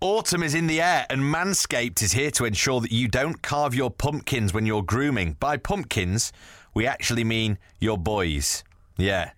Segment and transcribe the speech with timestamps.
[0.00, 3.74] Autumn is in the air, and Manscaped is here to ensure that you don't carve
[3.74, 5.36] your pumpkins when you're grooming.
[5.40, 6.32] By pumpkins,
[6.74, 8.62] we actually mean your boys.
[8.98, 9.30] Yeah.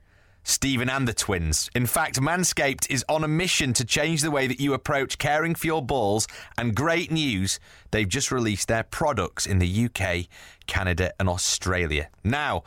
[0.42, 1.70] Stephen and the twins.
[1.76, 5.54] In fact, Manscaped is on a mission to change the way that you approach caring
[5.54, 6.26] for your balls.
[6.56, 7.60] And great news,
[7.92, 10.26] they've just released their products in the UK,
[10.66, 12.08] Canada, and Australia.
[12.24, 12.64] Now,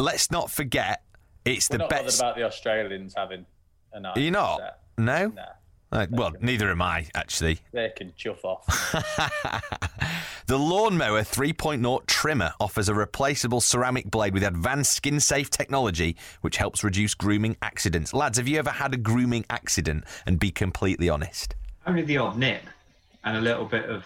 [0.00, 1.02] let's not forget,
[1.44, 2.18] it's We're the not best.
[2.18, 3.46] about the Australians having
[3.92, 4.58] a nice you not?
[4.58, 4.78] set.
[4.96, 5.26] No?
[5.28, 5.42] Nah,
[5.94, 7.60] Uh, well, neither am I, actually.
[7.72, 8.66] they can chuff off.
[10.46, 16.58] The Lawnmower 3.0 trimmer offers a replaceable ceramic blade with advanced skin safe technology, which
[16.58, 18.12] helps reduce grooming accidents.
[18.12, 20.04] Lads, have you ever had a grooming accident?
[20.26, 21.54] And be completely honest.
[21.86, 22.62] Only the odd nip
[23.24, 24.04] and a little bit of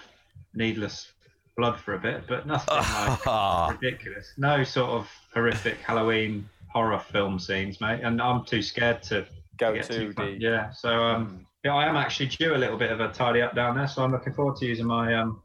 [0.55, 1.11] needless
[1.56, 2.77] blood for a bit, but nothing
[3.27, 4.33] like ridiculous.
[4.36, 8.02] No sort of horrific Halloween horror film scenes, mate.
[8.05, 9.27] And I'm too scared to
[9.58, 10.41] Go get too deep.
[10.41, 10.70] Yeah.
[10.70, 13.77] So um, yeah, I am actually due a little bit of a tidy up down
[13.77, 13.89] there.
[13.89, 15.42] So I'm looking forward to using my um,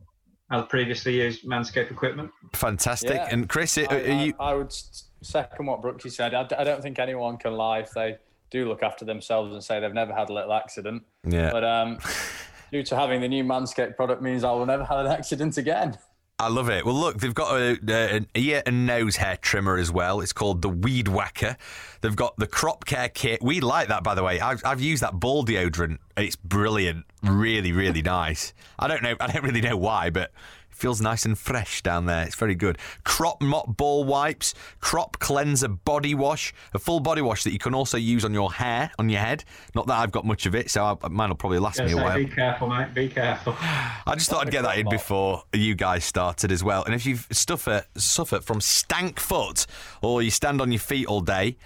[0.52, 2.32] as previously used Manscaped equipment.
[2.54, 3.16] Fantastic.
[3.16, 3.28] Yeah.
[3.32, 4.34] And Chris, are, I, are you?
[4.40, 4.74] I, I would
[5.22, 6.34] second what Brooksy said.
[6.34, 8.18] I don't think anyone can lie if they
[8.52, 11.04] do look after themselves and say they've never had a little accident.
[11.28, 11.52] Yeah.
[11.52, 11.98] But um,
[12.72, 15.98] due to having the new Manscaped product means I will never have an accident again.
[16.40, 16.84] I love it.
[16.84, 20.20] Well, look, they've got a, a- an ear and nose hair trimmer as well.
[20.20, 21.56] It's called the Weed Whacker.
[22.02, 23.42] They've got the Crop Care Kit.
[23.42, 24.40] We like that, by the way.
[24.40, 26.00] I've, I've used that ball deodorant.
[26.18, 27.06] It's brilliant.
[27.22, 28.54] Really, really nice.
[28.80, 29.16] I don't know.
[29.20, 30.32] I don't really know why, but
[30.74, 32.24] feels nice and fresh down there.
[32.26, 32.78] It's very good.
[33.04, 37.74] Crop Mop Ball Wipes, Crop Cleanser Body Wash, a full body wash that you can
[37.74, 39.44] also use on your hair, on your head.
[39.76, 41.92] Not that I've got much of it, so I, mine will probably last Yeah, me
[41.94, 42.16] a while.
[42.18, 42.94] be careful, mate.
[42.94, 43.56] Be careful.
[43.60, 46.84] I just thought I'd get that in before you guys started as well.
[46.84, 49.66] And if you suffer suffer from stank foot
[50.02, 51.58] or you stand on your feet all day,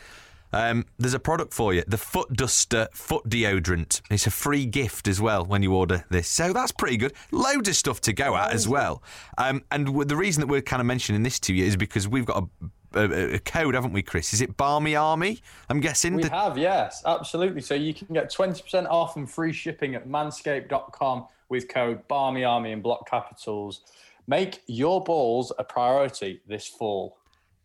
[0.57, 4.01] um, there's a product for you: the Foot Duster Foot Deodorant.
[4.09, 7.13] It's a free gift as well when you order this, so that's pretty good.
[7.31, 9.01] Loads of stuff to go at as well.
[9.37, 12.07] Um, and w- the reason that we're kind of mentioning this to you is because
[12.07, 12.47] we've got
[12.93, 14.33] a, a, a code, haven't we, Chris?
[14.33, 15.41] Is it Barmy Army?
[15.69, 16.15] I'm guessing.
[16.15, 17.61] We The- have, yes, absolutely.
[17.61, 22.71] So you can get 20% off and free shipping at manscaped.com with code Barmy Army
[22.71, 23.81] in block capitals.
[24.27, 27.17] Make your balls a priority this fall.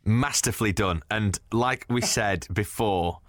[0.04, 1.02] Masterfully done.
[1.10, 3.20] And like we said before,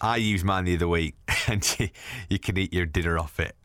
[0.00, 1.16] I used mine the other week,
[1.48, 1.88] and you,
[2.28, 3.56] you can eat your dinner off it.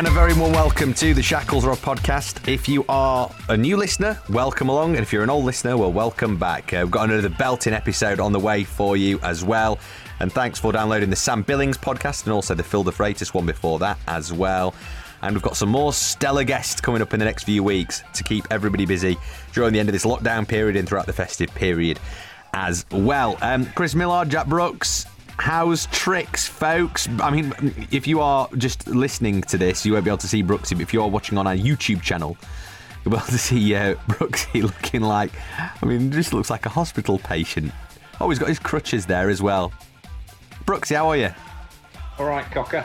[0.00, 2.48] And a very warm welcome to the Shackles Rob podcast.
[2.48, 4.96] If you are a new listener, welcome along.
[4.96, 6.72] And if you're an old listener, well, welcome back.
[6.72, 9.78] Uh, we've got another belting episode on the way for you as well.
[10.20, 13.44] And thanks for downloading the Sam Billings podcast and also the Phil de Freitas one
[13.44, 14.74] before that as well.
[15.20, 18.24] And we've got some more stellar guests coming up in the next few weeks to
[18.24, 19.18] keep everybody busy
[19.52, 22.00] during the end of this lockdown period and throughout the festive period
[22.54, 23.36] as well.
[23.42, 25.04] Um, Chris Millard, Jack Brooks,
[25.40, 27.08] How's tricks, folks?
[27.18, 27.54] I mean,
[27.90, 30.82] if you are just listening to this, you won't be able to see Brooksy, but
[30.82, 32.36] if you are watching on our YouTube channel,
[33.02, 36.68] you'll be able to see uh, Brooksy looking like, I mean, just looks like a
[36.68, 37.72] hospital patient.
[38.20, 39.72] Oh, he's got his crutches there as well.
[40.66, 41.30] Brooksy, how are you?
[42.18, 42.84] All right, Cocker.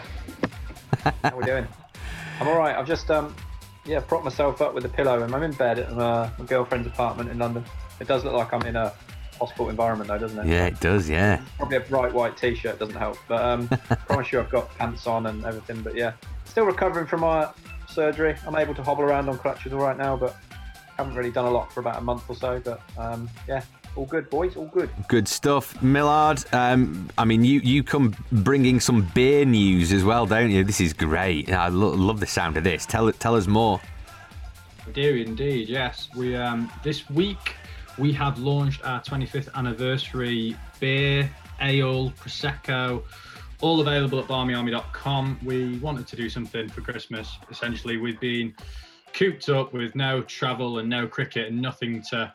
[1.04, 1.68] How are we doing?
[2.40, 2.74] I'm all right.
[2.74, 3.36] I've just um,
[3.84, 6.88] yeah, propped myself up with a pillow, and I'm in bed at uh, my girlfriend's
[6.88, 7.66] apartment in London.
[8.00, 8.94] It does look like I'm in a
[9.40, 10.48] hospital environment, though, doesn't it?
[10.48, 11.42] Yeah, it does, yeah.
[11.58, 13.68] Probably a bright white t-shirt doesn't help, but um,
[14.08, 15.82] promise you I've got pants on and everything.
[15.82, 16.14] But yeah,
[16.46, 17.50] still recovering from my
[17.88, 18.36] surgery.
[18.46, 20.36] I'm able to hobble around on crutches all right now, but
[20.98, 22.60] haven't really done a lot for about a month or so.
[22.60, 23.64] But um, yeah,
[23.96, 24.90] all good, boys, all good.
[25.08, 26.44] Good stuff, Millard.
[26.54, 30.64] Um, I mean, you you come bringing some beer news as well, don't you?
[30.64, 31.52] This is great.
[31.52, 32.86] I lo- love the sound of this.
[32.86, 33.80] Tell tell us more.
[34.88, 36.10] We do indeed, yes.
[36.16, 37.56] We um, this week
[37.97, 41.30] we have launched our 25th anniversary beer,
[41.62, 43.03] ale, prosecco,
[43.62, 45.39] all available at barmyarmy.com.
[45.44, 47.38] We wanted to do something for Christmas.
[47.50, 48.53] Essentially, we've been
[49.13, 52.33] cooped up with no travel and no cricket and nothing to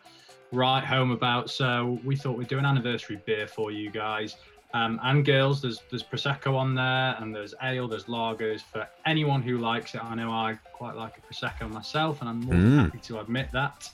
[0.52, 1.50] write home about.
[1.50, 4.36] So we thought we'd do an anniversary beer for you guys.
[4.72, 9.42] Um, and girls, there's there's prosecco on there, and there's ale, there's lagers for anyone
[9.42, 10.02] who likes it.
[10.04, 12.84] I know I quite like a prosecco myself, and I'm more than Mm.
[12.84, 13.90] happy to admit that.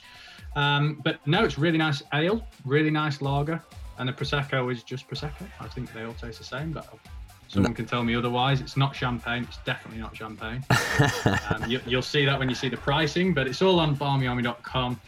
[0.56, 3.62] Um, but no, it's really nice ale, really nice lager,
[3.98, 5.46] and the prosecco is just prosecco.
[5.60, 6.88] I think they all taste the same, but
[7.48, 8.62] someone can tell me otherwise.
[8.62, 9.44] It's not champagne.
[9.44, 10.64] It's definitely not champagne.
[11.50, 14.98] um, you, you'll see that when you see the pricing, but it's all on barmyarmy.com.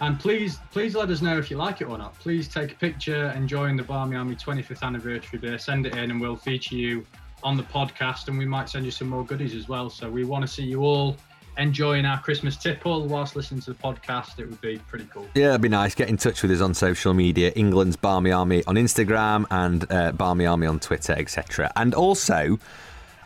[0.00, 2.18] And please, please let us know if you like it or not.
[2.18, 5.58] Please take a picture enjoying the Barmy Army 25th anniversary beer.
[5.58, 7.06] Send it in, and we'll feature you
[7.42, 9.90] on the podcast, and we might send you some more goodies as well.
[9.90, 11.16] So we want to see you all
[11.58, 14.38] enjoying our Christmas tipple whilst listening to the podcast.
[14.38, 15.26] It would be pretty cool.
[15.34, 15.94] Yeah, it'd be nice.
[15.94, 17.50] Get in touch with us on social media.
[17.56, 21.72] England's Barmy Army on Instagram and uh, Barmy Army on Twitter, etc.
[21.76, 22.58] And also,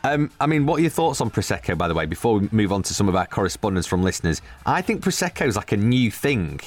[0.05, 1.77] um, I mean, what are your thoughts on prosecco?
[1.77, 4.83] By the way, before we move on to some of our correspondence from listeners, I
[4.83, 6.61] think prosecco is like a new thing.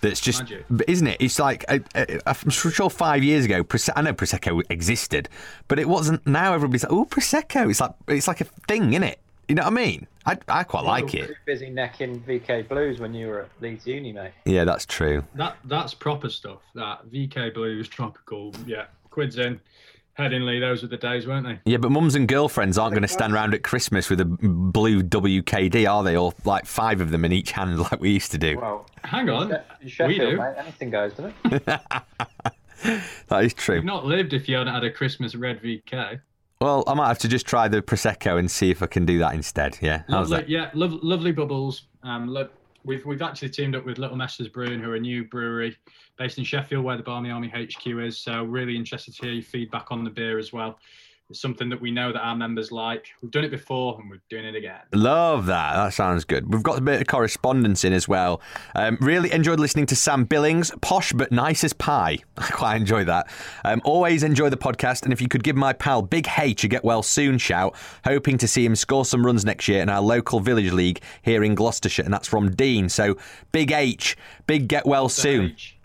[0.00, 0.66] That's just, Magic.
[0.88, 1.16] isn't it?
[1.20, 5.28] It's like uh, uh, I'm sure five years ago, I know prosecco existed,
[5.68, 6.26] but it wasn't.
[6.26, 7.70] Now everybody's like, oh, prosecco.
[7.70, 9.20] It's like it's like a thing, isn't it?
[9.52, 10.06] You know what I mean?
[10.24, 11.36] I I quite like You were it.
[11.44, 14.30] busy necking VK Blues when you were at Leeds Uni, mate.
[14.46, 15.22] Yeah, that's true.
[15.34, 16.60] That that's proper stuff.
[16.74, 18.54] That VK Blues tropical.
[18.66, 19.60] Yeah, quids in.
[20.18, 21.58] Headingley, those were the days, weren't they?
[21.70, 25.02] Yeah, but mums and girlfriends aren't going to stand around at Christmas with a blue
[25.02, 26.16] WKD, are they?
[26.16, 28.56] Or like five of them in each hand, like we used to do.
[28.58, 30.38] Well, Hang on, in we do.
[30.38, 31.62] mate, anything goes, doesn't it?
[33.28, 33.76] That is true.
[33.76, 36.20] You've not lived if you hadn't had a Christmas red VK.
[36.62, 39.18] Well, I might have to just try the prosecco and see if I can do
[39.18, 39.78] that instead.
[39.80, 40.48] Yeah, how's Lovely, that?
[40.48, 41.86] yeah, lov lovely bubbles.
[42.04, 42.48] Um, lo-
[42.84, 45.76] we've we've actually teamed up with Little Mesters Brewing, who are a new brewery
[46.18, 48.16] based in Sheffield, where the Barmy Army HQ is.
[48.16, 50.78] So really interested to hear your feedback on the beer as well.
[51.32, 53.06] It's something that we know that our members like.
[53.22, 54.80] We've done it before, and we're doing it again.
[54.92, 55.76] Love that.
[55.76, 56.52] That sounds good.
[56.52, 58.42] We've got a bit of correspondence in as well.
[58.74, 62.18] Um, really enjoyed listening to Sam Billings, posh but nice as pie.
[62.36, 63.30] I quite enjoy that.
[63.64, 66.68] Um, always enjoy the podcast, and if you could give my pal Big H a
[66.68, 67.74] get well soon shout,
[68.04, 71.42] hoping to see him score some runs next year in our local village league here
[71.42, 72.90] in Gloucestershire, and that's from Dean.
[72.90, 73.16] So
[73.52, 75.52] Big H, big get well soon.
[75.52, 75.78] H.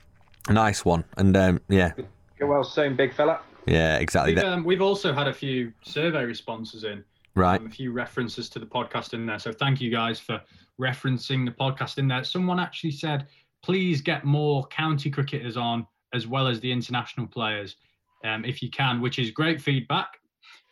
[0.50, 1.06] Nice one.
[1.16, 1.94] And um, yeah,
[2.38, 3.40] Get well soon, big fella.
[3.68, 7.04] Yeah, exactly We've, um, we've also had a few survey responses in.
[7.36, 7.62] Right.
[7.62, 9.38] um, a few references to the podcast in there.
[9.38, 10.42] So thank you guys for
[10.82, 12.24] referencing the podcast in there.
[12.24, 13.28] Someone actually said,
[13.62, 17.76] please get more county cricketers on as well as the international players,
[18.24, 20.20] um, if you can, which is great feedback.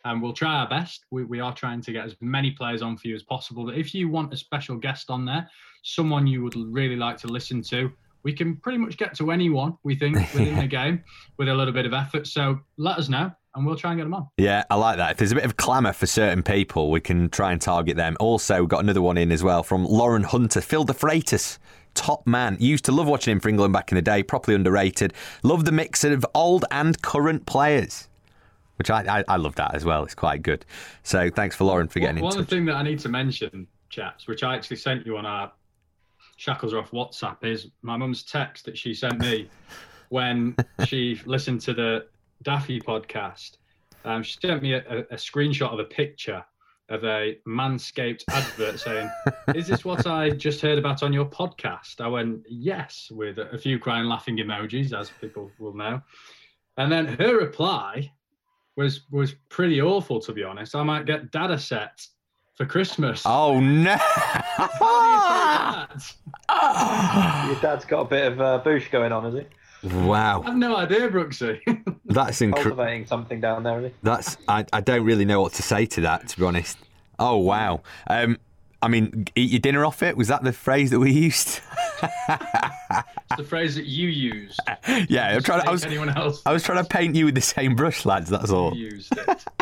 [0.04, 1.04] And we'll try our best.
[1.10, 3.64] We, we are trying to get as many players on for you as possible.
[3.64, 5.48] But if you want a special guest on there,
[5.82, 7.92] someone you would really like to listen to,
[8.26, 11.00] we can pretty much get to anyone we think within the game
[11.36, 12.26] with a little bit of effort.
[12.26, 14.26] So let us know and we'll try and get them on.
[14.36, 15.12] Yeah, I like that.
[15.12, 18.16] If there's a bit of clamour for certain people, we can try and target them.
[18.18, 21.58] Also, we've got another one in as well from Lauren Hunter, Phil de Freitas.
[21.94, 22.56] Top man.
[22.58, 24.24] Used to love watching him for England back in the day.
[24.24, 25.14] Properly underrated.
[25.44, 28.08] Love the mix of old and current players,
[28.74, 30.02] which I, I, I love that as well.
[30.02, 30.66] It's quite good.
[31.04, 32.50] So thanks for Lauren for getting one, in one touch.
[32.50, 35.52] thing that I need to mention, chaps, which I actually sent you on our
[36.36, 39.48] Shackles are off WhatsApp, is my mum's text that she sent me
[40.08, 42.06] when she listened to the
[42.42, 43.58] Daffy podcast.
[44.04, 46.44] Um, she sent me a, a, a screenshot of a picture
[46.88, 49.10] of a Manscaped advert saying,
[49.54, 53.50] "Is this what I just heard about on your podcast?" I went, "Yes," with a,
[53.50, 56.00] a few crying, laughing emojis, as people will know.
[56.76, 58.12] And then her reply
[58.76, 60.74] was was pretty awful, to be honest.
[60.74, 62.06] I might get data set
[62.56, 63.22] for Christmas.
[63.24, 63.96] Oh no!
[63.98, 66.16] How do you take
[66.48, 67.46] that?
[67.48, 69.88] Your dad's got a bit of uh, boosh going on, has he?
[69.88, 70.42] Wow.
[70.44, 71.60] I've no idea, Brooksy.
[72.06, 72.76] that's incredible.
[72.76, 73.94] Cultivating something down there, is he?
[74.02, 76.78] That's I, I don't really know what to say to that to be honest.
[77.18, 77.82] Oh wow.
[78.08, 78.38] Um,
[78.82, 80.16] I mean, eat your dinner off it.
[80.16, 81.60] Was that the phrase that we used?
[82.02, 84.60] it's the phrase that you used.
[85.08, 85.62] yeah, I'm trying.
[85.62, 88.04] To, I was anyone else I was trying to paint you with the same brush,
[88.04, 88.30] lads.
[88.30, 88.74] That's all.
[88.74, 89.44] used it.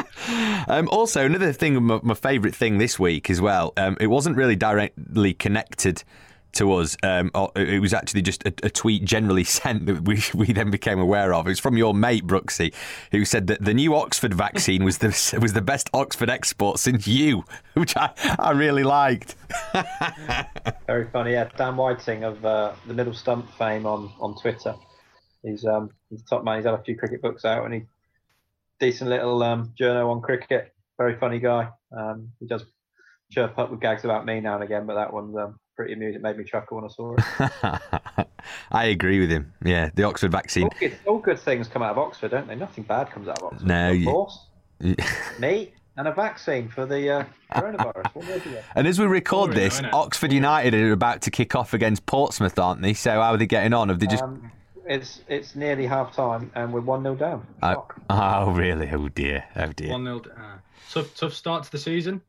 [0.69, 3.75] Um, also, another thing, my, my favourite thing this week as well.
[3.77, 6.03] Um, it wasn't really directly connected
[6.55, 6.97] to us.
[7.03, 10.99] Um, it was actually just a, a tweet generally sent that we we then became
[10.99, 11.47] aware of.
[11.47, 12.73] It was from your mate Brooksy,
[13.13, 17.07] who said that the new Oxford vaccine was the was the best Oxford export since
[17.07, 17.45] you,
[17.75, 19.37] which I, I really liked.
[20.87, 21.33] Very funny.
[21.33, 24.75] Yeah, Dan Whiting of uh, the Middle Stump fame on, on Twitter.
[25.43, 26.57] He's um he's a top man.
[26.57, 27.83] He's had a few cricket books out, and he
[28.81, 30.73] decent little um journo on cricket.
[30.99, 31.69] Very funny guy.
[31.97, 32.65] Um, he does
[33.31, 36.17] chirp up with gags about me now and again, but that one's um, pretty amusing.
[36.17, 38.27] It made me chuckle when I saw it.
[38.73, 39.53] I agree with him.
[39.65, 40.65] Yeah, the Oxford vaccine.
[40.65, 42.55] all, good, all good things come out of Oxford, don't they?
[42.57, 43.67] Nothing bad comes out of Oxford.
[43.67, 44.47] No, Of you- course.
[45.39, 45.73] Meat.
[45.97, 48.15] and a vaccine for the uh, coronavirus.
[48.15, 48.67] What more do you want?
[48.75, 49.81] And as we record Boring, this.
[49.93, 52.93] Oxford United are about to kick off against Portsmouth, aren't they?
[52.95, 53.89] So how are they getting on?
[53.89, 54.23] Have they just?
[54.23, 54.51] Um,
[54.87, 57.47] it's it's nearly half time and we're one 0 down.
[57.63, 58.91] Oh, oh, really?
[58.93, 59.45] Oh dear.
[59.57, 59.93] Oh dear.
[59.93, 60.41] One 0 uh,
[60.91, 62.21] tough, tough start to the season.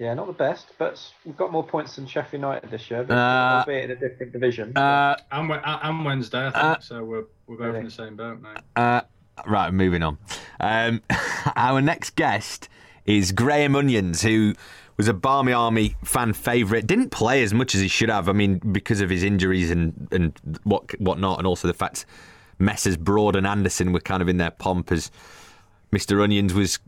[0.00, 3.18] Yeah, not the best, but we've got more points than Sheffield United this year, but
[3.18, 4.74] Uh, albeit in a different division.
[4.74, 6.56] Uh, And, and Wednesday, I think.
[6.64, 8.56] Uh, so we're, we're both in the same boat, mate.
[8.74, 9.02] Uh,
[9.46, 10.16] right, moving on.
[10.58, 11.02] Um,
[11.54, 12.70] our next guest
[13.04, 14.54] is Graham Onions, who
[14.96, 16.86] was a Barmy Army fan favourite.
[16.86, 18.26] Didn't play as much as he should have.
[18.26, 22.06] I mean, because of his injuries and and what whatnot, and also the fact
[22.58, 25.10] Messrs Broad and Anderson were kind of in their pomp as
[25.92, 26.22] Mr.
[26.22, 26.78] Onions was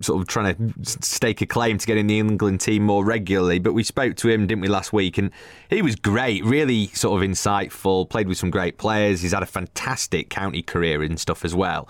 [0.00, 3.58] sort of trying to stake a claim to get in the England team more regularly.
[3.60, 5.18] But we spoke to him, didn't we, last week?
[5.18, 5.30] And
[5.68, 9.20] he was great, really sort of insightful, played with some great players.
[9.22, 11.88] He's had a fantastic county career and stuff as well.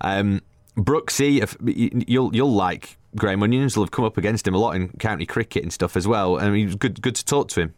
[0.00, 0.42] Um,
[0.76, 1.56] Brooksy, if-
[2.08, 3.76] you'll you'll like Graham Onions.
[3.76, 6.36] Will have come up against him a lot in county cricket and stuff as well.
[6.36, 7.74] And he was good good to talk to him.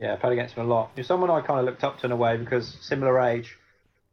[0.00, 0.90] Yeah, I've played against him a lot.
[0.96, 3.56] He's someone I kind of looked up to in a way because similar age,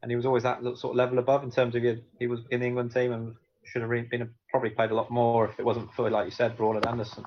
[0.05, 2.41] and he was always that sort of level above in terms of he, he was
[2.51, 3.33] in the England team and
[3.63, 6.55] should have been probably played a lot more if it wasn't for like you said,
[6.55, 7.24] Broad and Anderson,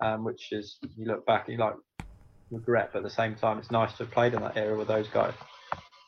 [0.00, 1.74] um, which is you look back and you like
[2.50, 4.88] regret, but at the same time it's nice to have played in that era with
[4.88, 5.34] those guys.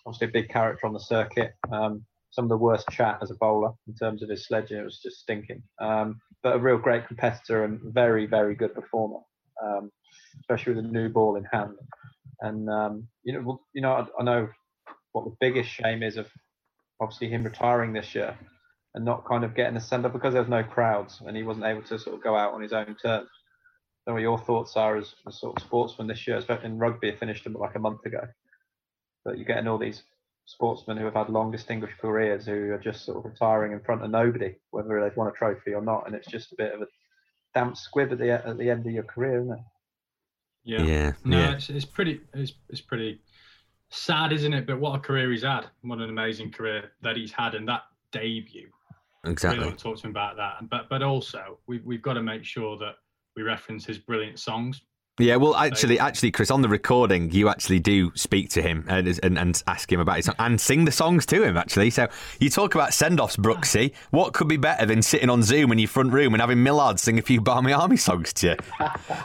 [0.04, 1.52] Obviously a big character on the circuit.
[1.70, 4.78] Um, some of the worst chat as a bowler in terms of his sledging.
[4.78, 5.62] It was just stinking.
[5.80, 9.20] Um, but a real great competitor and very, very good performer,
[9.64, 9.92] um,
[10.40, 11.76] especially with a new ball in hand.
[12.40, 14.48] And um, you know, you know, I, I know
[15.12, 16.26] what the biggest shame is of
[17.00, 18.36] obviously him retiring this year
[18.94, 21.42] and not kind of getting a send up because there was no crowds and he
[21.42, 23.28] wasn't able to sort of go out on his own terms.
[24.04, 27.08] So what your thoughts are as a sort of sportsman this year, especially in rugby,
[27.08, 28.26] it finished like a month ago.
[29.24, 30.02] But you're getting all these
[30.44, 34.02] sportsmen who have had long distinguished careers who are just sort of retiring in front
[34.02, 36.82] of nobody, whether they've won a trophy or not, and it's just a bit of
[36.82, 36.86] a
[37.54, 39.64] damp squib at the at the end of your career, isn't it?
[40.64, 40.82] Yeah.
[40.82, 41.52] Yeah, No, yeah.
[41.52, 42.20] It's, it's pretty.
[42.34, 43.20] It's, it's pretty
[43.92, 44.66] sad, isn't it?
[44.66, 45.66] But what a career he's had.
[45.82, 48.68] What an amazing career that he's had, and that debut.
[49.22, 49.64] Really Exactly.
[49.64, 50.68] want to talk to him about that.
[50.68, 52.96] But but also we've we've got to make sure that
[53.36, 54.82] we reference his brilliant songs.
[55.18, 59.06] Yeah, well, actually, actually, Chris, on the recording, you actually do speak to him and,
[59.22, 61.58] and, and ask him about his song and sing the songs to him.
[61.58, 62.08] Actually, so
[62.40, 63.92] you talk about send-offs, Brooksy.
[64.10, 66.98] What could be better than sitting on Zoom in your front room and having Millard
[66.98, 68.56] sing a few Barmy Army songs to you?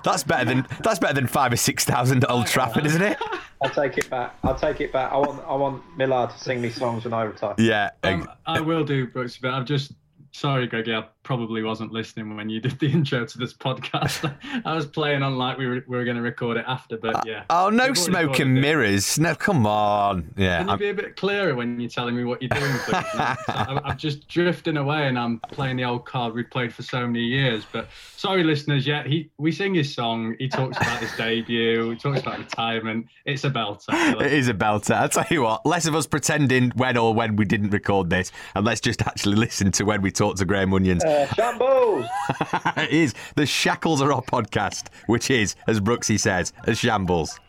[0.03, 3.17] That's better than that's better than five or six thousand at Old Trafford, isn't it?
[3.61, 4.35] I'll take it back.
[4.43, 5.13] I'll take it back.
[5.13, 7.55] I want I want Millard to sing me songs when I retire.
[7.57, 7.91] Yeah.
[8.03, 9.93] Um, I will do, Brooks, but I'm just
[10.33, 10.93] sorry, Greggy.
[10.93, 14.33] I probably wasn't listening when you did the intro to this podcast.
[14.65, 17.27] I was playing on like we were, we were going to record it after, but
[17.27, 17.43] yeah.
[17.49, 18.61] oh, no We've smoke recorded and it.
[18.61, 19.19] mirrors.
[19.19, 20.33] No, come on.
[20.37, 20.59] Yeah.
[20.59, 23.03] Can you I'm- be a bit clearer when you're telling me what you're doing, please?
[23.49, 27.05] I'm, I'm just drifting away and I'm playing the old card we've played for so
[27.05, 27.65] many years.
[27.73, 30.37] But sorry, listeners, yeah, he we sing his song.
[30.39, 31.89] He talks about his debut.
[31.89, 33.07] He talks about retirement.
[33.25, 34.21] It's a belter.
[34.21, 34.95] It is a belter.
[34.95, 38.31] I'll tell you what, less of us pretending when or when we didn't record this,
[38.55, 41.03] and let's just actually listen to when we talked to Graham Onions.
[41.03, 42.05] Uh, shambles!
[42.77, 47.39] it is the Shackles Are Off podcast, which is, as Brooksy says, a shambles.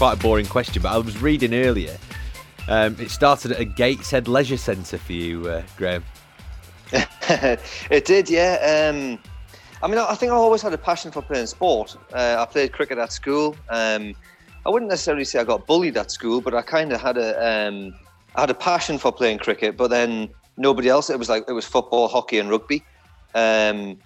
[0.00, 1.94] quite a boring question, but I was reading earlier.
[2.68, 6.02] Um, it started at a Gateshead Leisure Centre for you, uh, Graham.
[6.90, 8.88] it did, yeah.
[8.90, 9.18] Um,
[9.82, 11.98] I mean, I think I always had a passion for playing sport.
[12.14, 13.54] Uh, I played cricket at school.
[13.68, 14.14] Um,
[14.64, 17.68] I wouldn't necessarily say I got bullied at school, but I kind of had a
[17.68, 17.92] um,
[18.36, 19.76] I had a passion for playing cricket.
[19.76, 21.10] But then nobody else.
[21.10, 22.82] It was like it was football, hockey, and rugby.
[23.34, 23.98] Um,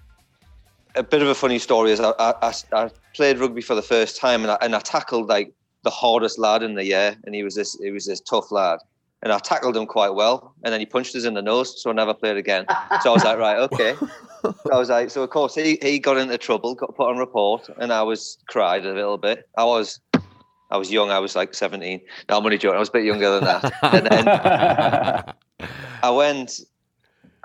[0.97, 4.17] a bit of a funny story is I, I- I played rugby for the first
[4.17, 7.43] time, and I, and I tackled like the hardest lad in the year, and he
[7.43, 8.81] was this he was this tough lad.
[9.23, 11.89] And I tackled him quite well, and then he punched us in the nose, so
[11.89, 12.67] I never played again.
[13.01, 13.95] So I was like, right, okay.
[14.43, 17.17] So I was like, so of course he, he got into trouble, got put on
[17.17, 19.49] report, and I was cried a little bit.
[19.57, 19.99] I was
[20.71, 22.01] I was young, I was like 17.
[22.29, 23.73] No, I'm only joking, I was a bit younger than that.
[23.83, 25.35] and then
[26.03, 26.61] I went,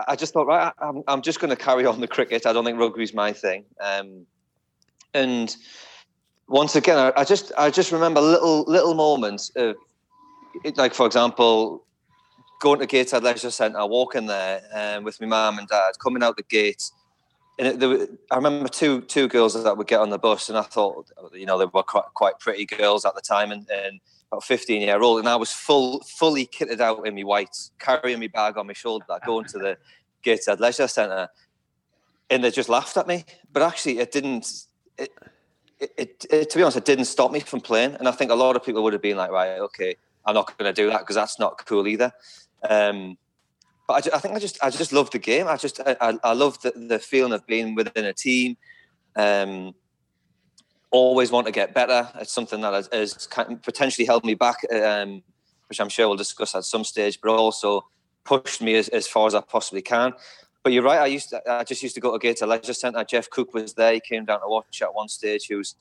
[0.07, 2.45] I just thought, right, I'm, I'm just going to carry on the cricket.
[2.45, 3.65] I don't think rugby's my thing.
[3.79, 4.25] Um,
[5.13, 5.55] and
[6.49, 9.75] once again, I, I just I just remember little little moments of,
[10.75, 11.85] like for example,
[12.59, 16.37] going to Gateshead Leisure Centre, walking there um, with my mum and dad, coming out
[16.37, 16.89] the gate,
[17.59, 20.57] and it, were, I remember two two girls that would get on the bus, and
[20.57, 23.99] I thought, you know, they were quite quite pretty girls at the time, and, and
[24.31, 28.19] about 15 year old, and I was full fully kitted out in my whites, carrying
[28.19, 29.77] my bag on my shoulder, going to the
[30.23, 31.29] Gateshead Leisure Centre,
[32.31, 33.23] and they just laughed at me.
[33.53, 34.65] But actually, it didn't.
[35.79, 38.35] It, it, to be honest, it didn't stop me from playing, and I think a
[38.35, 39.95] lot of people would have been like, right, okay,
[40.25, 42.11] I'm not going to do that because that's not cool either.
[42.67, 43.17] Um,
[43.87, 45.47] but I, I, think I just I just love the game.
[45.47, 48.57] I just I, I love the, the feeling of being within a team.
[49.15, 49.73] Um,
[50.91, 52.09] always want to get better.
[52.15, 53.27] It's something that has, has
[53.63, 55.23] potentially held me back, um,
[55.67, 57.19] which I'm sure we'll discuss at some stage.
[57.21, 57.87] But also
[58.23, 60.13] pushed me as, as far as I possibly can.
[60.63, 60.99] But you're right.
[60.99, 63.03] I used to, I just used to go to Gateshead Leisure Centre.
[63.03, 63.93] Geoff Cook was there.
[63.93, 65.45] He came down to watch at one stage.
[65.45, 65.75] He was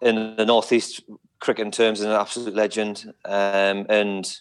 [0.00, 1.02] in the northeast
[1.40, 3.12] cricket in terms an absolute legend.
[3.24, 4.40] Um, and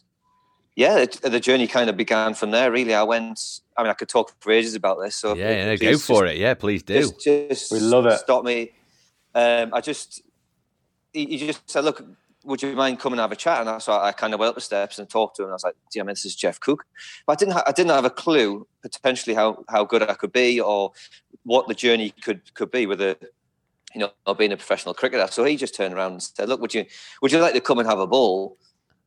[0.75, 2.72] yeah, it, the journey kind of began from there.
[2.72, 3.39] Really, I went.
[3.77, 5.15] I mean, I could talk for ages about this.
[5.15, 6.39] So yeah, yeah go for just, it.
[6.39, 6.94] Yeah, please do.
[6.96, 8.18] Just, just we love it.
[8.20, 8.72] Stop me.
[9.36, 10.22] Um, I just,
[11.12, 12.03] he, he, just said, "Look,
[12.43, 14.50] would you mind coming and have a chat?" And that's why I kind of went
[14.50, 15.50] up the steps and talked to him.
[15.50, 16.85] I was like, "Yeah, man, this is Geoff Cook,"
[17.25, 17.53] but I didn't.
[17.53, 20.91] Ha- I didn't have a clue potentially how how good I could be or
[21.43, 23.17] what the journey could could be with a
[23.93, 25.27] you know, being a professional cricketer.
[25.29, 26.85] So he just turned around and said, "Look, would you
[27.21, 28.57] would you like to come and have a ball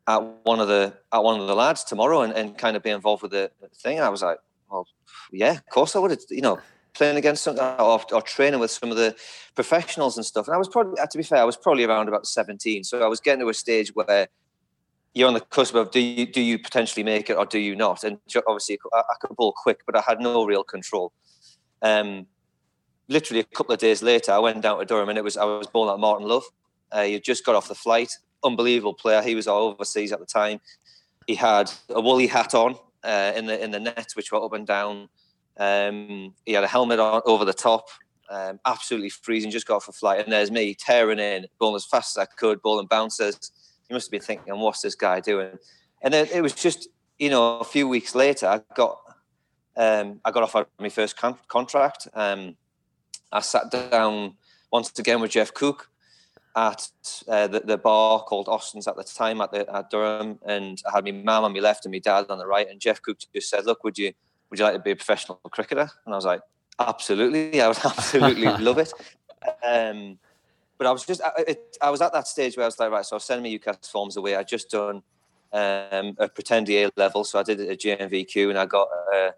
[0.06, 2.90] at one of the at one of the lads tomorrow and, and kind of be
[2.90, 4.38] involved with the thing?" And I was like,
[4.70, 4.86] "Well,
[5.32, 6.58] yeah, of course I would." You know,
[6.96, 9.14] playing against some or, or training with some of the
[9.54, 10.46] professionals and stuff.
[10.46, 13.08] And I was probably, to be fair, I was probably around about seventeen, so I
[13.08, 14.28] was getting to a stage where
[15.14, 17.74] you're on the cusp of do you do you potentially make it or do you
[17.74, 18.04] not?
[18.04, 21.12] And obviously, I, I could ball quick, but I had no real control.
[21.82, 22.26] Um,
[23.08, 25.44] literally a couple of days later, I went down to Durham and it was I
[25.44, 26.44] was bowling at Martin Love.
[26.92, 28.12] Uh, he just got off the flight.
[28.44, 29.22] Unbelievable player.
[29.22, 30.60] He was all overseas at the time.
[31.26, 34.52] He had a woolly hat on uh, in the in the nets, which were up
[34.52, 35.08] and down.
[35.58, 37.88] Um, he had a helmet on over the top.
[38.28, 39.50] Um, absolutely freezing.
[39.50, 42.26] Just got off a flight, and there's me tearing in, bowling as fast as I
[42.26, 43.52] could, bowling bouncers.
[43.88, 45.58] You must have been thinking, "What's this guy doing?"
[46.02, 48.98] And then it was just, you know, a few weeks later, I got
[49.76, 52.08] um, I got off my first con- contract.
[52.14, 52.56] Um,
[53.32, 54.34] I sat down
[54.72, 55.90] once again with Geoff Cook
[56.56, 56.88] at
[57.28, 60.96] uh, the, the, bar called Austin's at the time at, the, at Durham, and I
[60.96, 62.68] had my mum on my left and my dad on the right.
[62.68, 64.12] And Geoff Cook just said, "Look, would you
[64.56, 66.40] would you like to be a professional cricketer?" And I was like,
[66.78, 68.92] "Absolutely, I would absolutely love it."
[69.62, 70.18] Um,
[70.78, 72.90] but I was just, I, it, I was at that stage where I was like,
[72.90, 74.36] right, so I was sending my UCAS forms away.
[74.36, 75.02] I'd just done
[75.52, 78.88] um, a pretend A level, so I did a GNVQ, and I got.
[79.14, 79.30] Uh,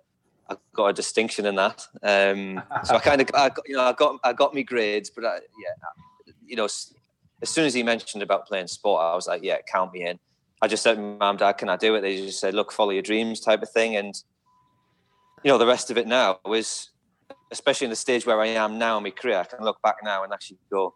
[0.50, 1.86] I got a distinction in that.
[2.02, 5.10] Um, so I kind of, I got, you know, I got, I got me grades,
[5.10, 6.94] but I, yeah, you know, as
[7.44, 10.18] soon as he mentioned about playing sport, I was like, yeah, count me in.
[10.60, 12.00] I just said, Mom, Dad, can I do it?
[12.00, 13.96] They just said, look, follow your dreams, type of thing.
[13.96, 14.14] And
[15.42, 16.90] you know, the rest of it now is,
[17.50, 19.96] especially in the stage where I am now in my career, I can look back
[20.02, 20.94] now and actually go,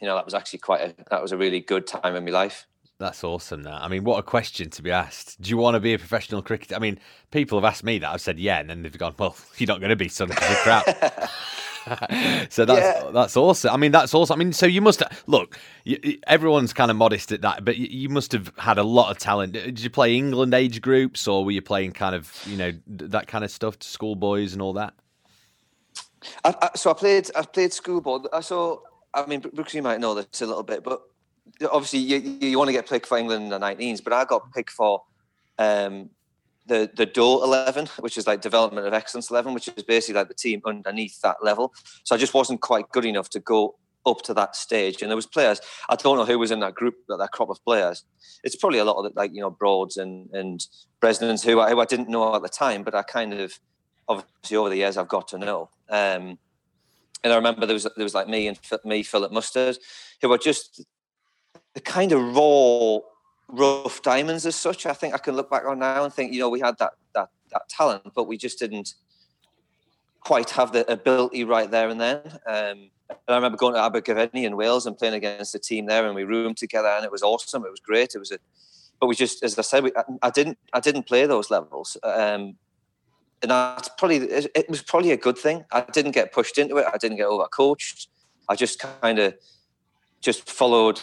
[0.00, 2.30] you know, that was actually quite a, that was a really good time in my
[2.30, 2.66] life.
[2.98, 3.62] That's awesome.
[3.62, 5.40] That I mean, what a question to be asked.
[5.40, 6.76] Do you want to be a professional cricketer?
[6.76, 6.98] I mean,
[7.30, 8.10] people have asked me that.
[8.12, 10.48] I've said yeah, and then they've gone, "Well, you're not going to be, son, because
[10.48, 11.30] you're crap."
[12.50, 13.10] so that's yeah.
[13.12, 13.72] that's awesome.
[13.72, 14.34] I mean, that's awesome.
[14.34, 15.58] I mean, so you must look.
[15.84, 19.10] You, everyone's kind of modest at that, but you, you, must have had a lot
[19.10, 19.52] of talent.
[19.54, 23.28] Did you play England age groups, or were you playing kind of you know that
[23.28, 24.94] kind of stuff to schoolboys and all that?
[26.44, 27.30] I, I, so I played.
[27.34, 28.20] I played schoolboy.
[28.42, 28.82] So
[29.14, 31.02] I mean, Brooks, you might know this a little bit, but
[31.70, 34.52] obviously you, you want to get picked for England in the 19s, but I got
[34.52, 35.02] picked for
[35.58, 36.10] um,
[36.70, 40.28] the the DO 11, which is like Development of Excellence 11, which is basically like
[40.28, 41.74] the team underneath that level.
[42.04, 43.74] So I just wasn't quite good enough to go
[44.06, 45.02] up to that stage.
[45.02, 47.50] And there was players I don't know who was in that group, that, that crop
[47.50, 48.04] of players.
[48.44, 50.64] It's probably a lot of the, like you know Broads and and
[51.02, 53.58] Bresnans who I, who I didn't know at the time, but I kind of
[54.08, 55.68] obviously over the years I've got to know.
[55.90, 56.38] Um,
[57.22, 59.76] and I remember there was there was like me and me Philip Mustard,
[60.22, 60.84] who were just
[61.74, 62.98] the kind of raw,
[63.52, 64.86] rough diamonds as such.
[64.86, 66.92] I think I can look back on now and think, you know, we had that
[67.14, 68.94] that that talent, but we just didn't
[70.20, 72.20] quite have the ability right there and then.
[72.46, 76.06] Um, and I remember going to Abergavenny in Wales and playing against the team there,
[76.06, 77.64] and we roomed together, and it was awesome.
[77.64, 78.14] It was great.
[78.14, 78.38] It was a,
[79.00, 81.96] but we just, as I said, we, I, I didn't, I didn't play those levels.
[82.04, 82.56] Um,
[83.42, 85.64] and that's probably it, was probably a good thing.
[85.72, 86.86] I didn't get pushed into it.
[86.92, 88.08] I didn't get overcoached.
[88.48, 89.34] I just kind of
[90.20, 91.00] just followed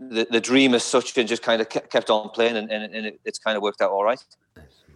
[0.00, 3.06] the, the dream as such and just kind of kept on playing and, and, and
[3.06, 4.22] it, it's kind of worked out all right.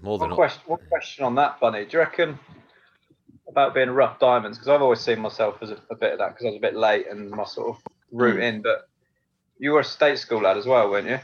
[0.03, 1.85] More than one question, one question on that, Bunny.
[1.85, 2.39] Do you reckon
[3.49, 4.59] about being rough diamonds?
[4.59, 6.61] Because I've always seen myself as a, a bit of that because I was a
[6.61, 7.83] bit late and my sort of
[8.13, 8.43] route mm.
[8.43, 8.63] in.
[8.63, 8.89] But
[9.59, 11.19] you were a state school lad as well, weren't you?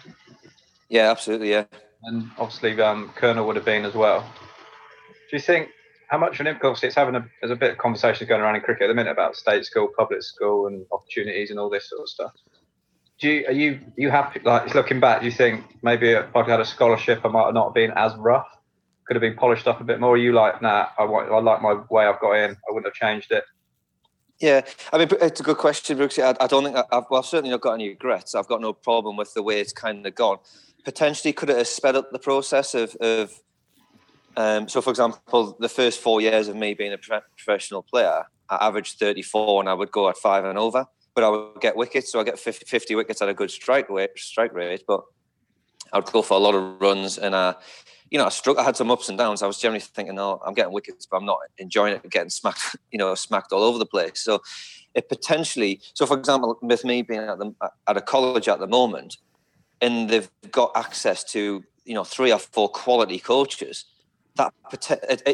[0.88, 1.50] Yeah, absolutely.
[1.50, 1.64] Yeah.
[2.04, 4.20] And obviously, um, Colonel would have been as well.
[5.30, 5.68] Do you think
[6.08, 8.56] how much of an influence it's having a, there's a bit of conversation going around
[8.56, 11.88] in cricket at the minute about state school, public school, and opportunities and all this
[11.88, 12.32] sort of stuff.
[13.24, 14.40] Do you are you you happy?
[14.44, 17.46] Like looking back, do you think maybe if I'd had a scholarship, I might not
[17.46, 18.46] have not been as rough?
[19.06, 20.12] Could have been polished up a bit more.
[20.12, 22.50] Are you like, nah, I want, I like my way I've got in.
[22.50, 23.44] I wouldn't have changed it.
[24.40, 24.60] Yeah,
[24.92, 26.18] I mean, it's a good question, Brooks.
[26.18, 28.34] I, I don't think I, have well, I've certainly not got any regrets.
[28.34, 30.36] I've got no problem with the way it's kind of gone.
[30.84, 33.40] Potentially, could it have sped up the process of, of
[34.36, 38.66] um, so, for example, the first four years of me being a professional player, I
[38.66, 40.84] averaged 34 and I would go at five and over,
[41.14, 42.10] but I would get wickets.
[42.12, 45.00] So I get 50, 50 wickets at a good strike rate, strike rate, but
[45.92, 47.54] I would go for a lot of runs and, uh,
[48.10, 48.58] you know, I struck.
[48.58, 49.42] I had some ups and downs.
[49.42, 52.08] I was generally thinking, "Oh, I'm getting wickets, but I'm not enjoying it.
[52.10, 54.40] Getting smacked, you know, smacked all over the place." So,
[54.94, 55.80] it potentially.
[55.94, 57.52] So, for example, with me being at the
[57.88, 59.16] at a college at the moment,
[59.80, 63.84] and they've got access to you know three or four quality coaches
[64.36, 64.52] that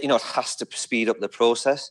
[0.03, 1.90] you know it has to speed up the process.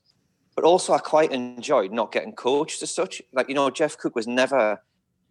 [0.60, 3.22] But also, I quite enjoyed not getting coached as such.
[3.32, 4.78] Like you know, Geoff Cook was never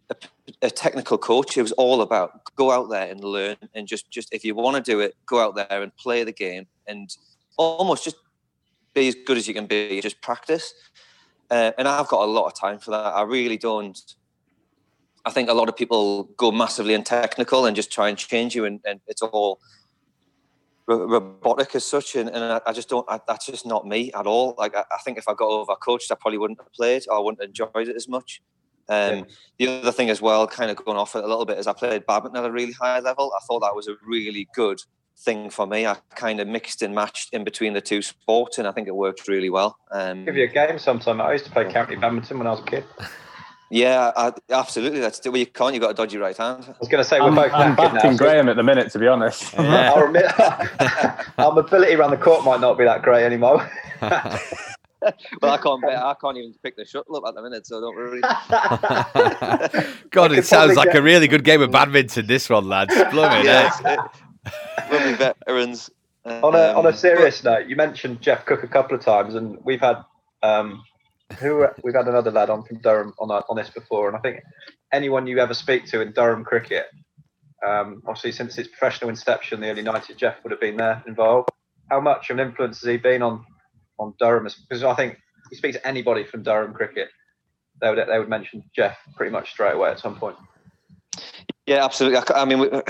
[0.09, 0.15] a,
[0.63, 1.55] a, technical coach.
[1.55, 4.83] It was all about go out there and learn, and just just if you want
[4.83, 7.15] to do it, go out there and play the game, and
[7.57, 8.15] almost just
[8.95, 10.01] be as good as you can be.
[10.01, 10.73] Just practice.
[11.51, 12.97] Uh, and I've got a lot of time for that.
[12.97, 13.99] I really don't.
[15.25, 18.55] I think a lot of people go massively in technical and just try and change
[18.55, 19.59] you, and, and it's all
[20.97, 23.05] robotic as such, and, and I, I, just don't.
[23.09, 24.55] I, that's just not me at all.
[24.57, 27.17] Like I, I, think if I got over coached, I probably wouldn't have played, or
[27.17, 28.41] I wouldn't have enjoyed it as much.
[28.87, 29.23] Um, yeah.
[29.57, 31.73] The other thing as well, kind of going off it a little bit, is I
[31.73, 33.31] played badminton at a really high level.
[33.35, 34.81] I thought that was a really good
[35.19, 35.85] thing for me.
[35.85, 38.95] I kind of mixed and matched in between the two sports, and I think it
[38.95, 39.77] worked really well.
[39.91, 41.21] Um, Give you a game sometime.
[41.21, 42.85] I used to play county badminton when I was a kid.
[43.69, 44.99] Yeah, I, absolutely.
[44.99, 45.73] That's well, you can't.
[45.73, 46.65] You've got a dodgy right hand.
[46.67, 47.53] I was going to say we're I'm, both.
[47.53, 48.51] I'm backing now, Graham so.
[48.51, 49.53] at the minute, to be honest.
[49.59, 49.91] Yeah.
[49.91, 53.69] Our, our mobility around the court might not be that great anymore.
[54.01, 54.41] well,
[55.43, 55.83] I can't.
[55.85, 58.21] I can't even pick the shuttle up at the minute, so don't worry.
[60.09, 60.95] God, it sounds like get...
[60.95, 62.25] a really good game of badminton.
[62.25, 62.95] This one, lads.
[63.11, 63.99] Blooming yes, it,
[64.91, 65.91] lovely veterans.
[66.25, 67.59] on a on a um, serious but...
[67.59, 69.97] note, you mentioned Geoff Cook a couple of times, and we've had
[70.41, 70.83] um,
[71.37, 74.41] who we've had another lad on from Durham on on this before, and I think
[74.91, 76.87] anyone you ever speak to in Durham cricket,
[77.65, 81.49] um, obviously since its professional inception, the early '90s, Geoff would have been there involved.
[81.89, 83.45] How much of an influence has he been on
[83.99, 84.47] on Durham?
[84.67, 85.17] Because I think
[85.51, 87.09] you speak to anybody from Durham cricket,
[87.81, 90.37] they would they would mention Geoff pretty much straight away at some point.
[91.65, 92.17] Yeah, absolutely.
[92.17, 92.81] I, I mean,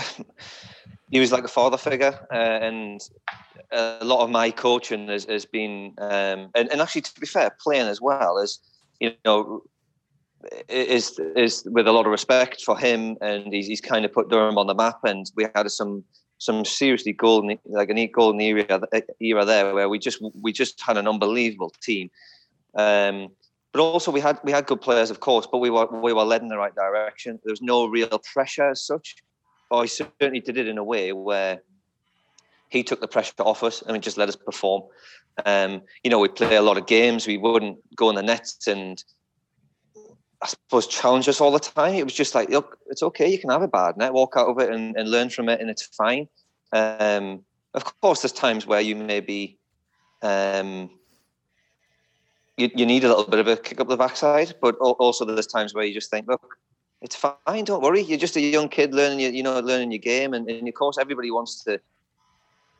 [1.11, 3.01] he was like a father figure, uh, and
[3.71, 7.51] a lot of my coaching has, has been, um, and, and actually to be fair,
[7.61, 8.59] playing as well as
[8.99, 9.63] you know,
[10.67, 14.29] is is with a lot of respect for him, and he's, he's kind of put
[14.29, 16.03] Durham on the map, and we had some
[16.37, 18.79] some seriously golden like a neat golden era
[19.19, 22.09] era there where we just we just had an unbelievable team.
[22.75, 23.29] Um,
[23.71, 26.23] but also we had we had good players, of course, but we were we were
[26.23, 27.39] led in the right direction.
[27.43, 29.17] There was no real pressure as such.
[29.71, 31.61] I certainly did it in a way where
[32.69, 34.83] he took the pressure off us and just let us perform.
[35.45, 37.27] Um, you know, we'd play a lot of games.
[37.27, 39.03] We wouldn't go in the nets and
[40.41, 41.95] I suppose challenge us all the time.
[41.95, 43.29] It was just like, look, it's okay.
[43.29, 45.59] You can have a bad net, walk out of it and, and learn from it,
[45.59, 46.29] and it's fine.
[46.71, 49.59] Um, of course, there's times where you maybe
[50.21, 50.89] um,
[52.55, 55.47] you, you need a little bit of a kick up the backside, but also there's
[55.47, 56.57] times where you just think, look,
[57.01, 57.63] it's fine.
[57.63, 58.01] Don't worry.
[58.01, 60.97] You're just a young kid learning, you know, learning your game, and, and of course,
[60.97, 61.79] everybody wants to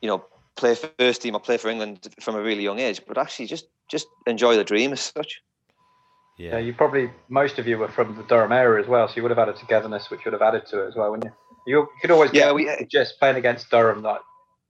[0.00, 0.24] you know,
[0.56, 3.66] play first team or play for England from a really young age, but actually just
[3.88, 5.42] just enjoy the dream as such.
[6.38, 6.52] Yeah.
[6.52, 9.22] yeah, you probably most of you were from the Durham area as well, so you
[9.22, 11.32] would have had a togetherness which would have added to it as well, wouldn't you?
[11.66, 14.20] You could always get yeah, we, just playing against Durham like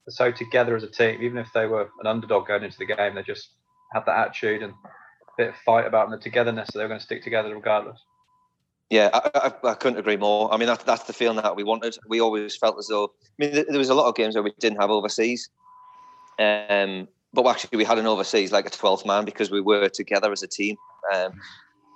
[0.09, 3.15] so together as a team, even if they were an underdog going into the game,
[3.15, 3.51] they just
[3.93, 6.89] had that attitude and a bit of fight about them, the togetherness, so they were
[6.89, 8.01] going to stick together regardless.
[8.91, 10.53] Yeah, I, I, I, couldn't agree more.
[10.53, 11.97] I mean, that, that's the feeling that we wanted.
[12.09, 13.05] We always felt as though.
[13.05, 15.49] I mean, there was a lot of games where we didn't have overseas,
[16.41, 20.33] um, but actually we had an overseas like a twelfth man because we were together
[20.33, 20.77] as a team,
[21.15, 21.33] um,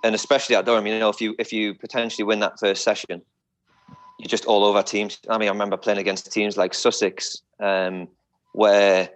[0.04, 0.87] and especially at Durham.
[0.87, 3.22] You know, if you if you potentially win that first session,
[4.20, 5.18] you're just all over teams.
[5.28, 8.07] I mean, I remember playing against teams like Sussex, um,
[8.52, 9.11] where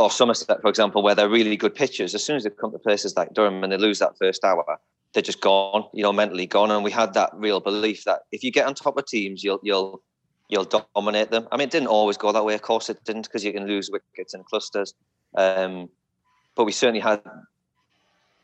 [0.00, 2.12] or Somerset, for example, where they're really good pitchers.
[2.14, 4.80] As soon as they come to places like Durham and they lose that first hour,
[5.12, 6.70] they're just gone, you know, mentally gone.
[6.70, 9.60] And we had that real belief that if you get on top of teams, you'll
[9.62, 10.02] you'll
[10.48, 11.48] you'll dominate them.
[11.52, 12.54] I mean, it didn't always go that way.
[12.54, 14.94] Of course, it didn't because you can lose wickets in clusters.
[15.34, 15.88] Um,
[16.54, 17.22] but we certainly had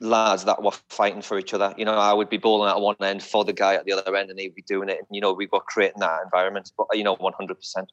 [0.00, 1.74] lads that were fighting for each other.
[1.76, 4.14] You know, I would be bowling at one end for the guy at the other
[4.16, 4.98] end, and he'd be doing it.
[4.98, 6.72] And you know, we were creating that environment.
[6.76, 7.90] But you know, one hundred percent.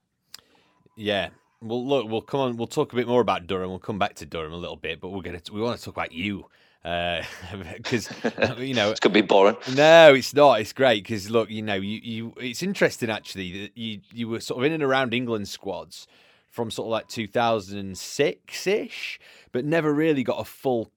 [0.95, 1.29] Yeah,
[1.61, 2.57] Well, look, we'll come on.
[2.57, 3.69] We'll talk a bit more about Durham.
[3.69, 5.95] We'll come back to Durham a little bit, but we're gonna we want to talk
[5.95, 6.45] about you
[7.77, 9.55] because uh, you know it's gonna be boring.
[9.75, 10.61] No, it's not.
[10.61, 14.39] It's great because look, you know, you you it's interesting actually that you you were
[14.39, 16.07] sort of in and around England squads
[16.49, 19.19] from sort of like 2006 ish,
[19.51, 20.91] but never really got a full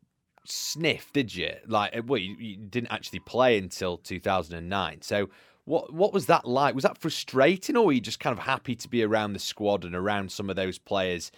[0.44, 1.52] sniff, did you?
[1.66, 5.02] Like, well, you, you didn't actually play until 2009.
[5.02, 5.28] So
[5.64, 6.74] what what was that like?
[6.74, 9.84] Was that frustrating, or were you just kind of happy to be around the squad
[9.84, 11.30] and around some of those players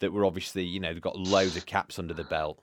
[0.00, 2.58] that were obviously, you know, they've got loads of caps under the belt?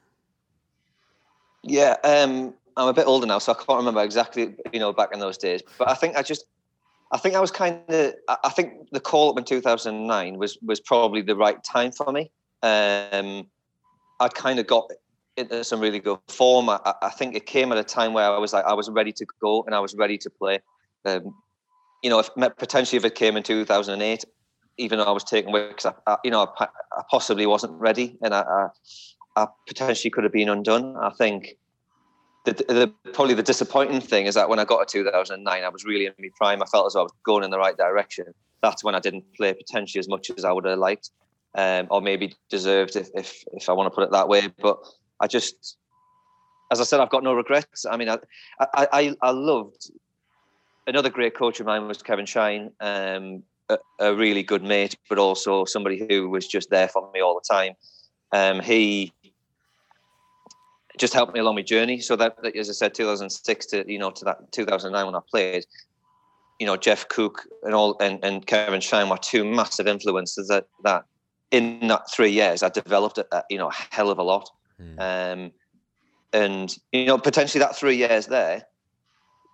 [1.64, 5.10] Yeah, um, I'm a bit older now, so I can't remember exactly, you know, back
[5.14, 5.62] in those days.
[5.78, 6.46] But I think I just,
[7.12, 10.80] I think I was kind of, I think the call up in 2009 was was
[10.80, 12.32] probably the right time for me.
[12.64, 13.48] Um,
[14.20, 14.92] I'd kind of got
[15.38, 16.70] into some really good form.
[16.70, 19.14] I, I, think it came at a time where I was like, I was ready
[19.14, 20.60] to go and I was ready to play.
[21.06, 21.34] Um,
[22.04, 24.26] you know, if potentially if it came in 2008,
[24.78, 27.74] even though I was taken away because I, I, you know, I, I, possibly wasn't
[27.74, 28.68] ready and I,
[29.44, 30.96] I, potentially could have been undone.
[30.98, 31.56] I think
[32.46, 35.86] the, the, probably the disappointing thing is that when I got to 2009, I was
[35.86, 36.62] really in my prime.
[36.62, 38.26] I felt as though I was going in the right direction.
[38.62, 41.12] That's when I didn't play potentially as much as I would have liked,
[41.56, 44.48] um, or maybe deserved, if, if if I want to put it that way.
[44.62, 44.80] But
[45.20, 45.78] I just,
[46.72, 47.86] as I said, I've got no regrets.
[47.86, 48.18] I mean, I
[48.60, 49.92] I, I, I loved
[50.90, 53.44] another great coach of mine was Kevin Shine, um,
[54.00, 57.54] a, really good mate, but also somebody who was just there for me all the
[57.54, 57.74] time.
[58.32, 59.14] Um, he
[61.00, 62.00] just helped me along my journey.
[62.00, 65.66] So that, as I said, 2006 to you know to that 2009 when I played,
[66.60, 70.68] you know Geoff Cook and all and, and Kevin Shine were two massive influences that
[70.84, 71.06] that
[71.52, 74.50] in that three years I developed a, you know a hell of a lot.
[74.80, 75.00] Mm.
[75.00, 75.52] Um,
[76.32, 78.66] and you know potentially that three years there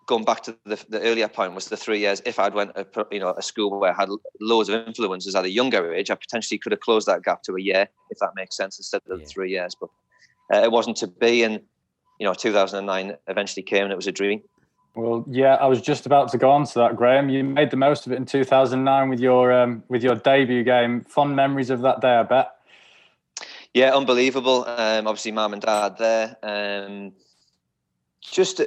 [0.08, 2.22] going back to the, the, earlier point was the three years.
[2.26, 5.46] If I'd went, a, you know, a school where I had loads of influences at
[5.46, 8.32] a younger age, I potentially could have closed that gap to a year, if that
[8.36, 9.26] makes sense, instead of yeah.
[9.26, 9.76] three years.
[9.76, 9.90] But
[10.54, 11.62] uh, it wasn't to be, and
[12.20, 14.42] you know, 2009 eventually came, and it was a dream.
[14.96, 17.30] Well, yeah, I was just about to go on to that, Graham.
[17.30, 21.02] You made the most of it in 2009 with your um, with your debut game.
[21.02, 22.52] Fond memories of that day, I bet.
[23.74, 24.64] Yeah, unbelievable.
[24.66, 26.38] Um, obviously, mum and dad there.
[26.42, 27.12] Um,
[28.22, 28.62] just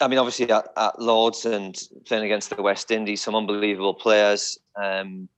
[0.00, 1.76] I mean, obviously at, at, Lords and
[2.06, 4.58] playing against the West Indies, some unbelievable players.
[4.76, 5.28] Um,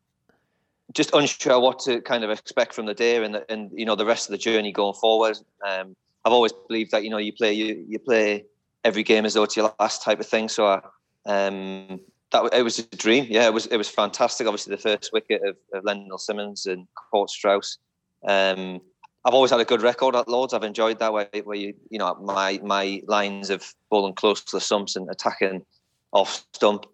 [0.95, 3.97] just unsure what to kind of expect from the day and, the, and you know
[3.97, 5.37] the rest of the journey going forward.
[5.67, 8.45] Um, I've always believed that you know you play you you play
[8.85, 10.49] every game as though it's your last type of thing.
[10.49, 10.81] So I,
[11.27, 13.27] um, that it was a dream.
[13.29, 14.47] Yeah, it was it was fantastic.
[14.47, 17.79] Obviously, the first wicket of, of Lendl Simmons and caught Strauss.
[18.27, 18.81] Um,
[19.25, 20.53] I've always had a good record at Lords.
[20.53, 24.57] I've enjoyed that way where you you know my my lines of bowling close to
[24.57, 25.65] the stumps and attacking
[26.13, 26.87] off stump,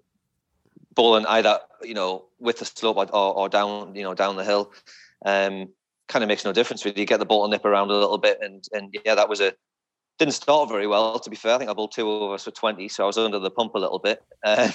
[1.01, 4.71] bowling either you know with the slope or, or down you know down the hill,
[5.25, 5.71] um,
[6.09, 6.85] kind of makes no difference.
[6.85, 9.27] Really, you get the ball to nip around a little bit, and and yeah, that
[9.27, 9.55] was a
[10.19, 11.19] didn't start very well.
[11.19, 13.39] To be fair, I think I bowled two overs for twenty, so I was under
[13.39, 14.23] the pump a little bit.
[14.43, 14.71] Uh,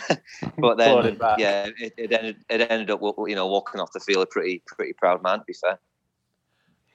[0.60, 4.24] but then yeah, it, it ended it ended up you know walking off the field
[4.24, 5.40] a pretty pretty proud man.
[5.40, 5.80] To be fair.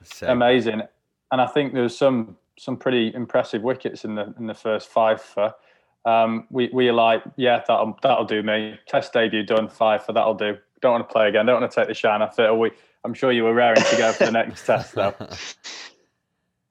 [0.02, 0.26] So.
[0.28, 0.82] Amazing,
[1.30, 5.20] and I think there's some some pretty impressive wickets in the in the first five
[5.20, 5.54] for.
[6.04, 8.78] Um, we we are like, yeah, that'll that'll do me.
[8.86, 10.56] Test debut done, five for that'll do.
[10.80, 11.46] Don't want to play again.
[11.46, 12.56] Don't want to take the shine off it.
[12.56, 12.70] We,
[13.04, 15.14] I'm sure you were raring to go for the next test though.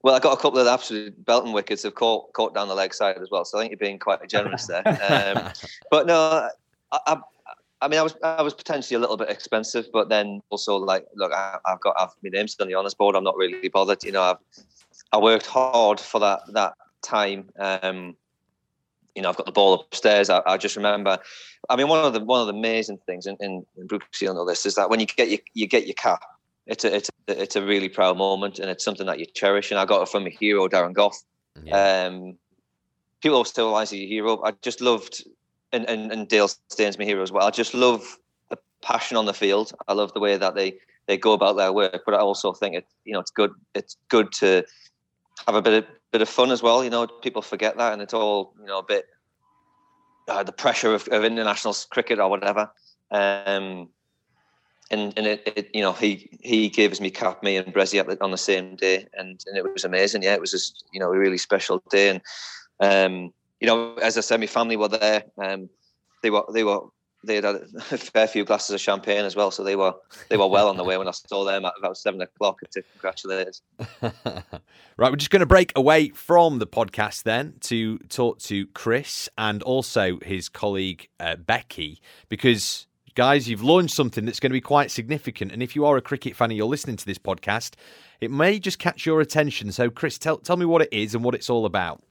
[0.02, 2.94] Well, I got a couple of absolute belting wickets have caught caught down the leg
[2.94, 3.44] side as well.
[3.44, 4.82] So I think you're being quite generous there.
[4.86, 5.52] Um,
[5.90, 6.48] but no,
[6.90, 7.20] I, I,
[7.82, 11.06] I mean, I was I was potentially a little bit expensive, but then also like,
[11.16, 13.14] look, I, have got I've my name's on the honors board.
[13.14, 14.02] I'm not really bothered.
[14.02, 14.38] You know, I've
[15.12, 17.50] I worked hard for that that time.
[17.58, 18.16] Um,
[19.14, 20.30] you know, I've got the ball upstairs.
[20.30, 21.18] I, I, just remember.
[21.68, 24.36] I mean, one of the one of the amazing things in in, in Brooksy on
[24.36, 26.24] all this is that when you get your you get your cap,
[26.66, 29.70] it's a it's a, it's a really proud moment, and it's something that you cherish.
[29.70, 31.22] And I got it from a hero, Darren Gough.
[31.64, 32.06] Yeah.
[32.06, 32.38] Um,
[33.20, 34.42] people still he's a hero.
[34.42, 35.24] I just loved
[35.72, 37.46] and, and, and Dale Steyn's my hero as well.
[37.46, 38.18] I just love
[38.48, 39.72] the passion on the field.
[39.88, 42.74] I love the way that they, they go about their work, but I also think
[42.74, 44.64] it you know it's good it's good to
[45.46, 46.82] have a bit of bit of fun as well.
[46.82, 49.06] You know, people forget that, and it's all you know a bit
[50.28, 52.70] uh, the pressure of, of international cricket or whatever.
[53.10, 53.88] Um,
[54.90, 58.00] and and it, it, you know he he gave us me cap me and Brezzy
[58.20, 60.22] on the same day, and and it was amazing.
[60.22, 62.20] Yeah, it was just you know a really special day, and
[62.80, 65.24] um, you know, as I said, my family were there.
[65.38, 65.68] Um,
[66.22, 66.80] they were they were
[67.22, 67.58] they had a
[67.98, 69.94] fair few glasses of champagne as well, so they were
[70.28, 72.82] they were well on the way when I saw them at about seven o'clock to
[72.82, 73.62] congratulate us.
[74.96, 79.28] right, we're just going to break away from the podcast then to talk to Chris
[79.36, 84.60] and also his colleague uh, Becky because guys, you've launched something that's going to be
[84.60, 85.52] quite significant.
[85.52, 87.74] And if you are a cricket fan and you're listening to this podcast,
[88.20, 89.72] it may just catch your attention.
[89.72, 92.02] So, Chris, tell, tell me what it is and what it's all about.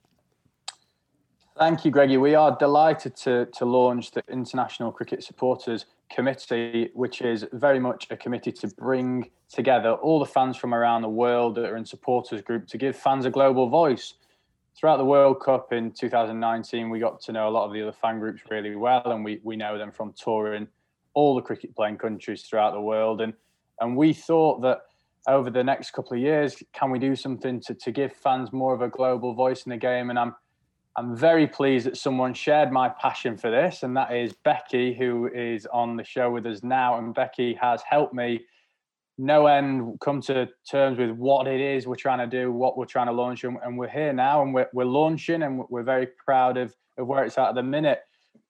[1.60, 2.16] Thank you, Greggy.
[2.16, 8.08] We are delighted to, to launch the International Cricket Supporters Committee, which is very much
[8.10, 11.86] a committee to bring together all the fans from around the world that are in
[11.86, 14.14] supporters group to give fans a global voice.
[14.74, 17.92] Throughout the World Cup in 2019, we got to know a lot of the other
[17.92, 20.66] fan groups really well, and we, we know them from touring
[21.14, 23.20] all the cricket playing countries throughout the world.
[23.20, 23.34] And
[23.82, 24.84] and we thought that
[25.28, 28.74] over the next couple of years, can we do something to, to give fans more
[28.74, 30.10] of a global voice in the game?
[30.10, 30.36] And I'm
[31.00, 35.30] I'm very pleased that someone shared my passion for this, and that is Becky, who
[35.34, 36.98] is on the show with us now.
[36.98, 38.42] And Becky has helped me
[39.18, 42.84] no end come to terms with what it is we're trying to do, what we're
[42.84, 46.10] trying to launch, and, and we're here now, and we're, we're launching, and we're very
[46.26, 48.02] proud of, of where it's at at the minute.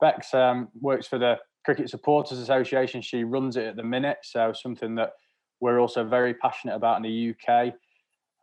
[0.02, 3.04] Bex um, works for the Cricket Supporters Association.
[3.04, 5.12] She runs it at the minute, so something that
[5.60, 7.76] we're also very passionate about in the UK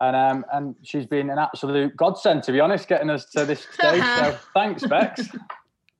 [0.00, 3.60] and um, and she's been an absolute godsend to be honest, getting us to this
[3.72, 4.02] stage.
[4.02, 5.28] so thanks, Bex.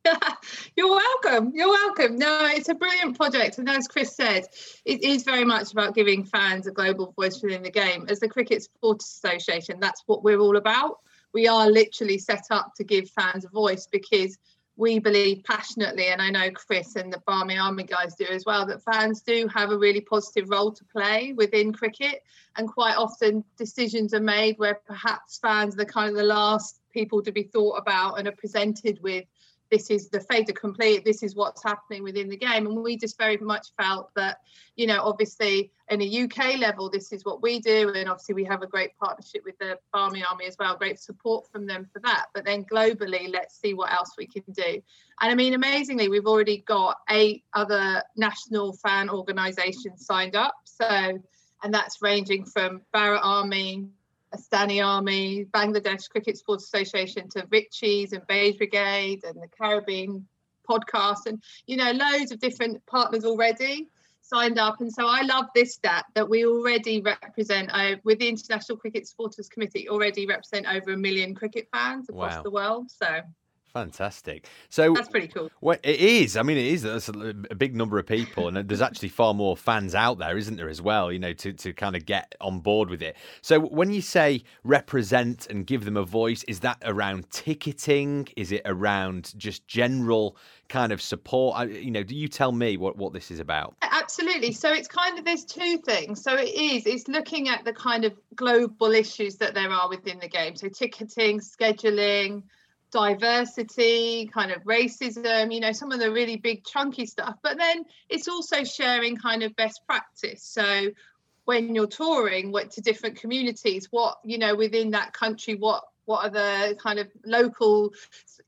[0.76, 1.52] You're welcome.
[1.54, 2.16] You're welcome.
[2.16, 4.44] No, it's a brilliant project, and as Chris said,
[4.85, 8.06] it is very much about giving fans a global voice within the game.
[8.09, 10.98] As the Cricket Supporters Association, that's what we're all about.
[11.35, 14.38] We are literally set up to give fans a voice because
[14.76, 18.66] we believe passionately, and I know Chris and the Barmy Army guys do as well,
[18.66, 22.22] that fans do have a really positive role to play within cricket.
[22.56, 26.80] And quite often decisions are made where perhaps fans are the kind of the last
[26.92, 29.24] people to be thought about and are presented with
[29.70, 32.66] this is the fait complete this is what's happening within the game.
[32.66, 34.38] And we just very much felt that
[34.76, 37.92] you know obviously in a uk level this is what we do.
[37.94, 41.50] And obviously we have a great partnership with the barmy army as well great support
[41.50, 42.26] from them for that.
[42.35, 44.83] But then globally let's see what else we can do.
[45.20, 50.55] And i mean amazingly we've already got eight other national fan organizations signed up.
[50.64, 51.20] So
[51.62, 53.88] and that's ranging from Bharat Army
[54.34, 60.26] Astani Army, Bangladesh Cricket Sports Association to Ritchies and Beige Brigade and the Caribbean
[60.68, 61.26] podcast.
[61.26, 63.88] And you know loads of different partners already
[64.26, 64.80] signed up.
[64.80, 69.06] And so I love this stat that we already represent uh, with the International Cricket
[69.06, 72.42] Supporters Committee already represent over a million cricket fans across wow.
[72.42, 72.90] the world.
[72.90, 73.20] So
[73.76, 74.48] Fantastic.
[74.70, 75.50] So that's pretty cool.
[75.60, 76.38] Well, it is.
[76.38, 76.80] I mean, it is.
[76.80, 80.38] That's a, a, big number of people, and there's actually far more fans out there,
[80.38, 81.12] isn't there, as well?
[81.12, 83.16] You know, to to kind of get on board with it.
[83.42, 88.28] So when you say represent and give them a voice, is that around ticketing?
[88.34, 90.38] Is it around just general
[90.70, 91.58] kind of support?
[91.58, 93.76] I, you know, do you tell me what what this is about?
[93.82, 94.52] Absolutely.
[94.52, 96.22] So it's kind of there's two things.
[96.22, 96.86] So it is.
[96.86, 100.56] It's looking at the kind of global issues that there are within the game.
[100.56, 102.42] So ticketing, scheduling
[102.90, 107.37] diversity, kind of racism, you know, some of the really big chunky stuff.
[107.42, 110.42] But then it's also sharing kind of best practice.
[110.42, 110.90] So
[111.44, 116.25] when you're touring what to different communities, what, you know, within that country, what what
[116.25, 117.92] are the kind of local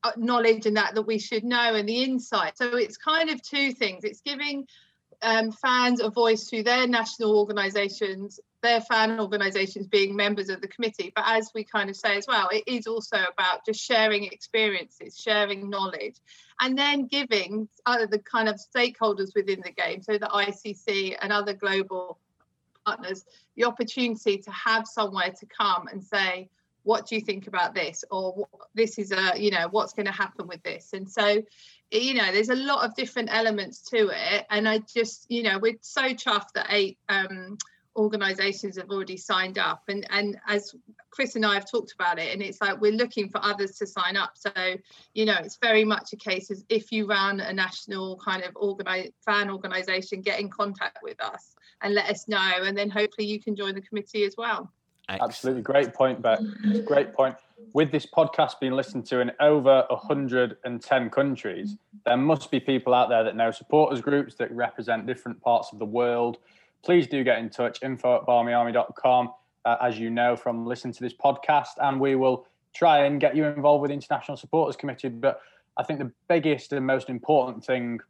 [0.04, 2.56] uh, knowledge and that that we should know and the insight.
[2.56, 4.04] So it's kind of two things.
[4.04, 4.66] It's giving
[5.22, 10.68] um, fans a voice through their national organisations, their fan organisations being members of the
[10.68, 11.12] committee.
[11.14, 15.18] But as we kind of say as well, it is also about just sharing experiences,
[15.18, 16.16] sharing knowledge,
[16.60, 21.32] and then giving other the kind of stakeholders within the game, so the ICC and
[21.32, 22.18] other global
[22.84, 23.24] partners,
[23.56, 26.48] the opportunity to have somewhere to come and say,
[26.88, 30.12] what do you think about this or this is a you know what's going to
[30.12, 31.42] happen with this and so
[31.90, 35.58] you know there's a lot of different elements to it and i just you know
[35.58, 37.58] we're so chuffed that eight um,
[37.96, 40.74] organizations have already signed up and and as
[41.10, 43.86] chris and i have talked about it and it's like we're looking for others to
[43.86, 44.50] sign up so
[45.14, 48.52] you know it's very much a case as if you run a national kind of
[48.56, 53.26] organize fan organization get in contact with us and let us know and then hopefully
[53.26, 54.70] you can join the committee as well
[55.08, 55.62] Absolutely.
[55.62, 56.38] Great point, Beck.
[56.84, 57.34] Great point.
[57.72, 63.08] With this podcast being listened to in over 110 countries, there must be people out
[63.08, 66.38] there that know supporters groups that represent different parts of the world.
[66.84, 69.32] Please do get in touch, info at barmyarmy.com,
[69.64, 73.36] uh, as you know from listening to this podcast, and we will try and get
[73.36, 75.08] you involved with the International Supporters Committee.
[75.08, 75.40] But
[75.76, 78.00] I think the biggest and most important thing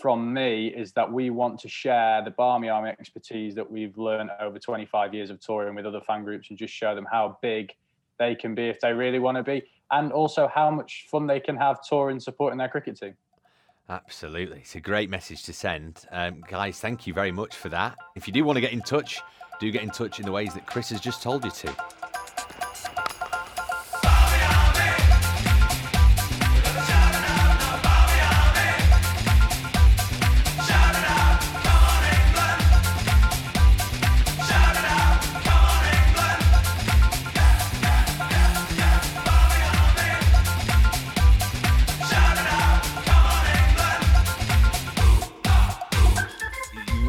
[0.00, 4.30] from me is that we want to share the Barmy Army expertise that we've learned
[4.40, 7.72] over 25 years of touring with other fan groups and just show them how big
[8.18, 11.40] they can be if they really want to be, and also how much fun they
[11.40, 13.14] can have touring supporting their cricket team.
[13.88, 14.60] Absolutely.
[14.60, 16.06] It's a great message to send.
[16.10, 17.96] Um, guys, thank you very much for that.
[18.16, 19.20] If you do want to get in touch,
[19.60, 22.13] do get in touch in the ways that Chris has just told you to.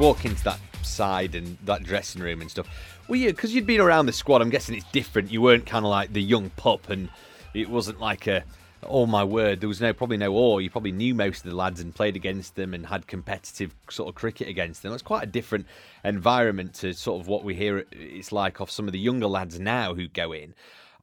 [0.05, 2.67] Walk into that side and that dressing room and stuff.
[3.07, 4.43] Well, you because you'd been around the squad.
[4.43, 5.31] I'm guessing it's different.
[5.31, 7.09] You weren't kind of like the young pup, and
[7.55, 8.43] it wasn't like a
[8.83, 10.59] oh my word, there was no probably no awe.
[10.59, 14.07] You probably knew most of the lads and played against them and had competitive sort
[14.07, 14.93] of cricket against them.
[14.93, 15.65] It's quite a different
[16.03, 19.59] environment to sort of what we hear it's like off some of the younger lads
[19.59, 20.53] now who go in.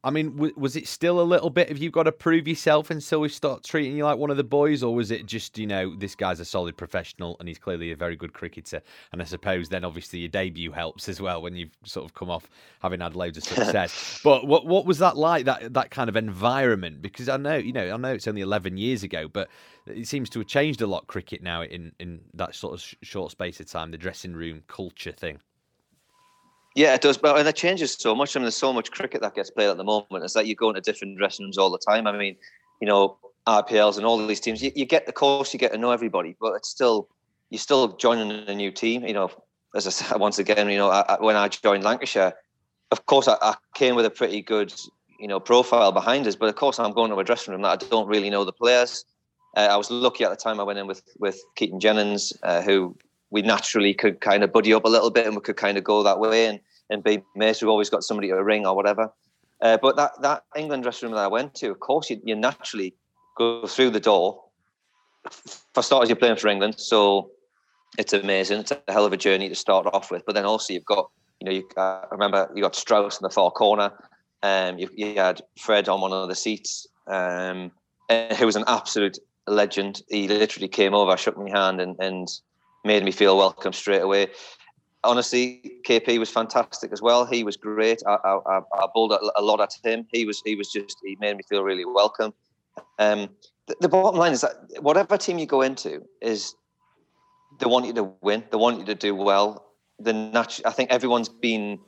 [0.05, 1.69] I mean, w- was it still a little bit?
[1.69, 4.43] Have you got to prove yourself until we start treating you like one of the
[4.43, 7.91] boys, or was it just you know this guy's a solid professional and he's clearly
[7.91, 8.81] a very good cricketer?
[9.13, 12.29] And I suppose then obviously your debut helps as well when you've sort of come
[12.29, 12.49] off
[12.81, 14.19] having had loads of success.
[14.23, 17.01] but what what was that like that that kind of environment?
[17.01, 19.47] Because I know you know I know it's only eleven years ago, but
[19.85, 22.95] it seems to have changed a lot cricket now in in that sort of sh-
[23.03, 23.91] short space of time.
[23.91, 25.39] The dressing room culture thing.
[26.75, 27.17] Yeah, it does.
[27.17, 28.35] But and it changes so much.
[28.35, 30.23] I mean, there's so much cricket that gets played at the moment.
[30.23, 32.07] It's like you go into different dressing rooms all the time.
[32.07, 32.35] I mean,
[32.81, 33.17] you know,
[33.47, 34.63] IPLs and all these teams.
[34.63, 37.09] You, you get the course, you get to know everybody, but it's still
[37.49, 39.05] you're still joining a new team.
[39.05, 39.31] You know,
[39.75, 42.33] as I said once again, you know, I, when I joined Lancashire,
[42.91, 44.73] of course I, I, came with a pretty good
[45.19, 47.83] you know profile behind us, but of course I'm going to a dressing room that
[47.83, 49.05] I don't really know the players.
[49.55, 50.59] Uh, I was lucky at the time.
[50.59, 52.95] I went in with with Keaton Jennings, uh, who
[53.33, 55.83] we naturally could kind of buddy up a little bit and we could kind of
[55.83, 56.59] go that way and,
[56.91, 57.61] and be mates.
[57.61, 59.11] We've always got somebody to ring or whatever.
[59.59, 62.35] Uh, but that, that England dressing room that I went to, of course, you, you
[62.35, 62.93] naturally
[63.35, 64.43] go through the door.
[65.73, 67.31] For starters, you're playing for England, so
[67.97, 68.59] it's amazing.
[68.59, 70.23] It's a hell of a journey to start off with.
[70.27, 71.09] But then also you've got,
[71.39, 73.91] you know, you uh, remember you got Strauss in the far corner.
[74.43, 77.71] Um, you, you had Fred on one of the seats, um,
[78.37, 79.17] who was an absolute
[79.47, 80.03] legend.
[80.09, 82.27] He literally came over, shook my hand, and, and
[82.83, 84.27] made me feel welcome straight away.
[85.03, 87.25] Honestly, KP was fantastic as well.
[87.25, 88.01] He was great.
[88.07, 90.05] I, I, I bowled a lot at him.
[90.11, 92.33] He was he was just he made me feel really welcome.
[92.99, 93.29] Um,
[93.67, 96.55] the, the bottom line is that whatever team you go into is
[97.59, 98.43] they want you to win.
[98.49, 99.65] They want you to do well.
[99.99, 101.79] The natu- I think everyone's been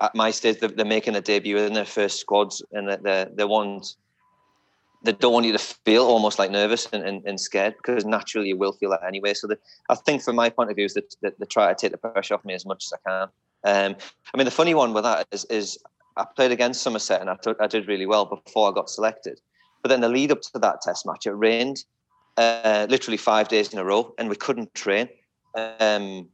[0.00, 0.58] at my stage.
[0.58, 3.96] They're, they're making a debut in their first squads, and they're they want
[5.02, 8.48] they don't want you to feel almost like nervous and, and, and scared because naturally
[8.48, 9.32] you will feel that anyway.
[9.34, 11.74] So the, I think from my point of view is that, that they try to
[11.74, 13.28] take the pressure off me as much as I can.
[13.64, 13.96] Um,
[14.34, 15.78] I mean, the funny one with that is, is
[16.16, 19.40] I played against Somerset and I, did really well before I got selected.
[19.82, 21.84] But then the lead up to that test match, it rained
[22.36, 25.08] uh, literally five days in a row and we couldn't train.
[25.54, 26.28] Um,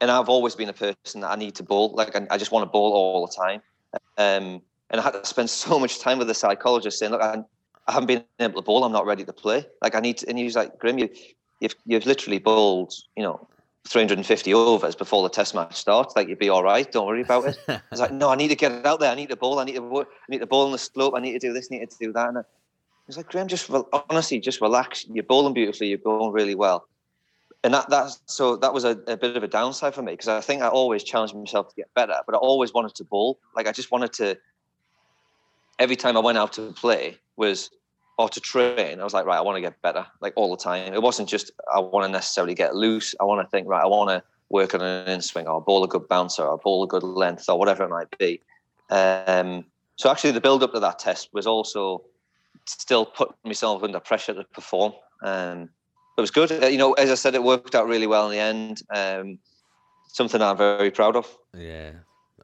[0.00, 1.94] and I've always been a person that I need to bowl.
[1.94, 3.60] Like I, I just want to bowl all the time.
[4.18, 7.42] Um, and I had to spend so much time with the psychologist saying, look, I,
[7.86, 8.84] I haven't been able to bowl.
[8.84, 9.66] I'm not ready to play.
[9.82, 11.08] Like I need to, and he was like, Grim, you,
[11.60, 13.46] you've, you've literally bowled, you know,
[13.86, 16.16] 350 overs before the test match starts.
[16.16, 16.90] Like you'd be all right.
[16.90, 17.58] Don't worry about it.
[17.68, 19.10] I was like, no, I need to get it out there.
[19.10, 19.58] I need to bowl.
[19.58, 21.14] I need to, I need to bowl in the slope.
[21.16, 21.68] I need to do this.
[21.70, 22.28] I need to do that.
[22.28, 22.42] And I
[23.06, 23.70] was like, Graham, just
[24.10, 25.04] honestly, just relax.
[25.12, 25.88] You're bowling beautifully.
[25.88, 26.88] You're bowling really well.
[27.62, 30.28] And that that's so that was a, a bit of a downside for me because
[30.28, 33.38] I think I always challenged myself to get better, but I always wanted to bowl.
[33.56, 34.36] Like I just wanted to.
[35.78, 37.70] Every time I went out to play, was
[38.16, 40.62] or to train, I was like, right, I want to get better, like all the
[40.62, 40.94] time.
[40.94, 43.14] It wasn't just I want to necessarily get loose.
[43.20, 45.82] I want to think, right, I want to work on an in swing or bowl
[45.82, 48.40] a good bouncer or bowl a good length or whatever it might be.
[48.90, 49.64] Um,
[49.96, 52.04] so actually, the build up to that test was also
[52.66, 54.92] still putting myself under pressure to perform.
[55.22, 55.70] Um,
[56.16, 56.50] it was good.
[56.50, 58.82] You know, as I said, it worked out really well in the end.
[58.94, 59.38] Um,
[60.08, 61.36] something I'm very proud of.
[61.56, 61.92] Yeah,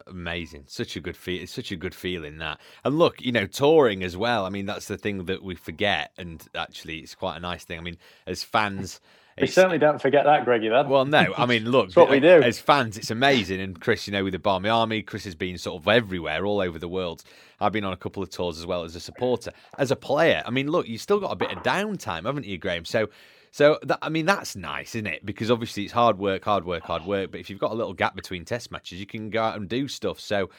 [0.06, 0.64] amazing.
[0.66, 1.42] Such a good feel.
[1.42, 2.60] It's such a good feeling that.
[2.84, 4.44] And look, you know, touring as well.
[4.44, 7.78] I mean, that's the thing that we forget, and actually, it's quite a nice thing.
[7.78, 9.00] I mean, as fans.
[9.40, 10.68] We certainly don't forget that, Greggy.
[10.68, 10.88] Then.
[10.88, 12.98] Well, no, I mean, look, what we do as fans.
[12.98, 15.88] It's amazing, and Chris, you know, with the Barmy Army, Chris has been sort of
[15.88, 17.22] everywhere, all over the world.
[17.58, 20.42] I've been on a couple of tours as well as a supporter, as a player.
[20.44, 22.84] I mean, look, you've still got a bit of downtime, haven't you, Graham?
[22.84, 23.08] So
[23.50, 25.24] so that, I mean, that's nice, isn't it?
[25.24, 27.30] Because obviously it's hard work, hard work, hard work.
[27.30, 29.68] But if you've got a little gap between test matches, you can go out and
[29.68, 30.20] do stuff.
[30.20, 30.50] So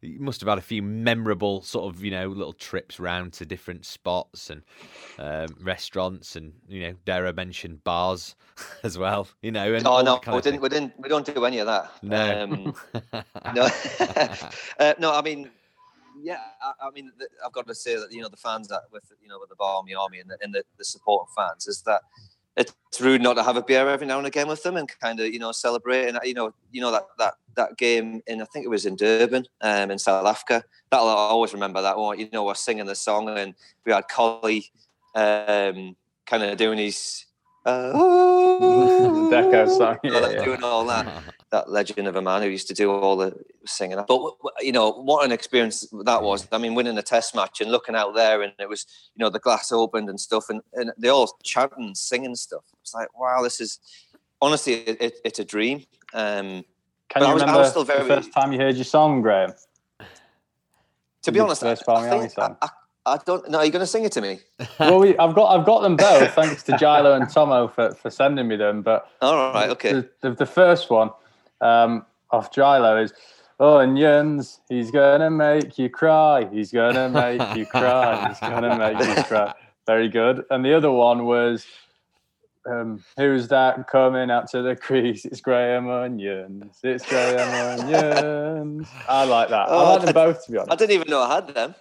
[0.00, 3.44] you must have had a few memorable sort of you know little trips round to
[3.44, 4.62] different spots and
[5.18, 8.36] um, restaurants and you know dare I mention bars
[8.84, 11.58] as well you know and oh no we didn't, we didn't we don't do any
[11.58, 12.74] of that no um,
[13.54, 13.68] no
[14.78, 15.50] uh, no I mean
[16.20, 17.10] yeah I, I, mean
[17.44, 19.56] I've got to say that you know the fans that with you know with the
[19.56, 22.02] Barmy Army and the, and the, the support of fans is that
[22.58, 25.20] it's rude not to have a beer every now and again with them and kind
[25.20, 28.44] of you know celebrate and you know you know that that that game in I
[28.46, 30.64] think it was in Durban um, in South Africa.
[30.90, 32.18] That'll I always remember that one.
[32.18, 33.54] You know, we're singing the song and
[33.84, 34.70] we had Collie
[35.14, 35.96] um,
[36.26, 37.26] kind of doing his
[37.66, 40.44] uh, Deco song, yeah, yeah.
[40.44, 41.06] doing all that.
[41.50, 43.34] That legend of a man who used to do all the
[43.64, 43.98] singing.
[44.06, 46.46] But you know what an experience that was.
[46.52, 48.84] I mean, winning a test match and looking out there, and it was
[49.14, 52.64] you know the glass opened and stuff, and, and they all chanting, singing stuff.
[52.82, 53.78] It's like wow, this is
[54.40, 55.84] honestly, it, it, it's a dream.
[56.14, 56.64] Um,
[57.08, 58.84] Can you I was, remember I was still very, the first time you heard your
[58.84, 59.52] song, Graham?
[61.22, 62.68] To be honest, I, I, think, I,
[63.04, 63.50] I, don't.
[63.50, 64.38] No, are you going to sing it to me?
[64.80, 66.32] well, we, I've got I've got them both.
[66.34, 68.82] thanks to Gilo and Tomo for, for sending me them.
[68.82, 69.92] But all right, okay.
[69.92, 71.10] The, the, the first one
[71.60, 73.12] um, off Gilo is
[73.60, 74.60] onions.
[74.68, 76.48] He's gonna make you cry.
[76.50, 78.28] He's gonna make you cry.
[78.28, 79.54] He's gonna make you cry.
[79.86, 80.44] Very good.
[80.50, 81.66] And the other one was
[82.66, 85.24] um, who's that coming out to the crease?
[85.24, 86.78] It's Graham Onions.
[86.82, 88.88] It's Graham Onions.
[89.08, 89.66] I like that.
[89.68, 90.72] Oh, I like them both to be honest.
[90.72, 91.74] I didn't even know I had them.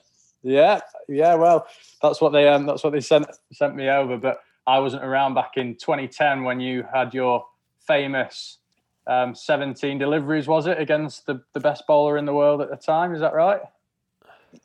[0.44, 1.36] Yeah, yeah.
[1.36, 1.68] Well,
[2.02, 4.18] that's what they um, that's what they sent sent me over.
[4.18, 7.46] But I wasn't around back in 2010 when you had your
[7.86, 8.60] famous
[9.08, 10.47] um, 17 deliveries.
[10.47, 13.14] Was it against the the best bowler in the world at the time?
[13.14, 13.62] Is that right?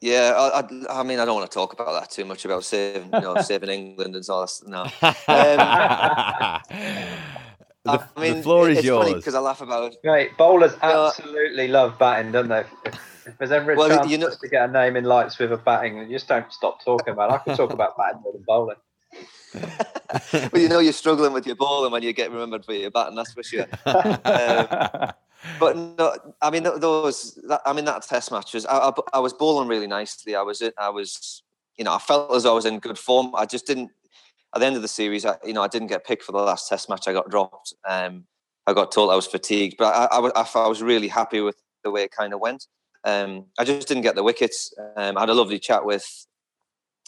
[0.01, 2.65] Yeah, I, I, I, mean, I don't want to talk about that too much about
[2.65, 4.61] saving, you know, saving England and all that.
[4.67, 4.87] No.
[7.85, 9.13] Um, the, I mean, the floor is it's yours.
[9.13, 9.95] because I laugh about.
[9.95, 9.99] it.
[10.05, 12.65] Right, bowlers absolutely know, love batting, don't they?
[12.85, 15.37] If, if there's ever a well, chance you know, to get a name in lights
[15.41, 17.31] with a batting, you just don't stop talking about.
[17.31, 17.35] it.
[17.35, 18.77] I can talk about batting more than bowling.
[20.33, 23.15] well, you know you're struggling with your bowling when you get remembered for your batting.
[23.15, 23.67] That's for sure.
[23.87, 25.13] um,
[25.61, 27.39] but no, I mean those.
[27.49, 28.67] That, I mean that test matches.
[28.67, 30.35] I, I, I, was bowling really nicely.
[30.35, 30.63] I was.
[30.79, 31.43] I was.
[31.77, 33.35] You know, I felt as though I was in good form.
[33.35, 33.91] I just didn't.
[34.55, 36.39] At the end of the series, I, you know, I didn't get picked for the
[36.39, 37.09] last test match.
[37.09, 37.73] I got dropped.
[37.89, 38.25] Um,
[38.67, 41.57] I got told I was fatigued, but I, I, I, I was really happy with
[41.83, 42.67] the way it kind of went.
[43.05, 44.73] Um, I just didn't get the wickets.
[44.97, 46.27] Um, I had a lovely chat with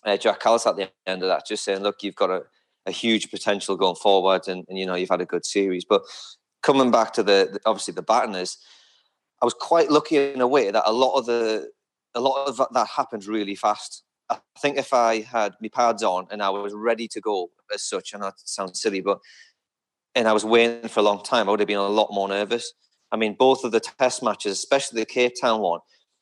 [0.04, 2.42] uh, Jacques Kallis at the end of that, just saying, "Look, you've got a,
[2.86, 6.02] a huge potential going forward, and, and you know you've had a good series, but
[6.62, 8.58] coming back to the, the obviously the batting is,
[9.42, 11.70] I was quite lucky in a way that a lot of the
[12.14, 14.04] a lot of that happened really fast.
[14.30, 17.82] I think if I had my pads on and I was ready to go as
[17.82, 19.18] such, and that sounds silly, but
[20.14, 22.28] and I was waiting for a long time, I would have been a lot more
[22.28, 22.72] nervous.
[23.12, 25.80] I mean, both of the test matches, especially the Cape Town one,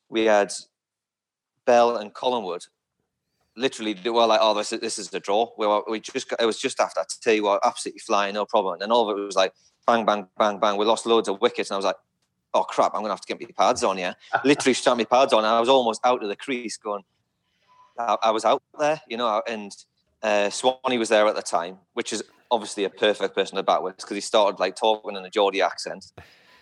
[0.09, 0.51] we had
[1.65, 2.63] Bell and Collingwood.
[3.55, 6.29] Literally, they were like, "Oh, this is this is a draw." We were, we just
[6.29, 8.81] got, it was just after I tell you what, absolutely flying, no problem.
[8.81, 9.53] And all of it was like,
[9.85, 10.77] bang, bang, bang, bang.
[10.77, 11.97] We lost loads of wickets, and I was like,
[12.53, 13.97] oh crap, I'm gonna have to get my pads on.
[13.97, 14.13] Yeah,
[14.45, 15.39] literally shut my pads on.
[15.39, 17.03] And I was almost out of the crease, going.
[17.97, 19.71] I, I was out there, you know, and
[20.23, 23.83] uh, Swanny was there at the time, which is obviously a perfect person to bat
[23.83, 26.11] with because he started like talking in a Geordie accent.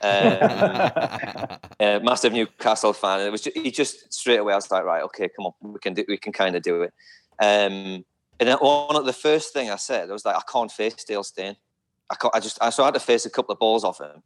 [0.03, 3.21] Um, uh, massive Newcastle fan.
[3.21, 4.53] it was just, he just straight away.
[4.53, 6.83] I was like, right, okay, come on, we can do, we can kind of do
[6.83, 6.93] it.
[7.39, 8.05] Um,
[8.39, 11.03] and then one of the first thing I said, I was like, I can't face
[11.03, 11.55] Dale Steyn.
[12.09, 12.35] I, can't.
[12.35, 14.21] I just I, so I had to face a couple of balls off him.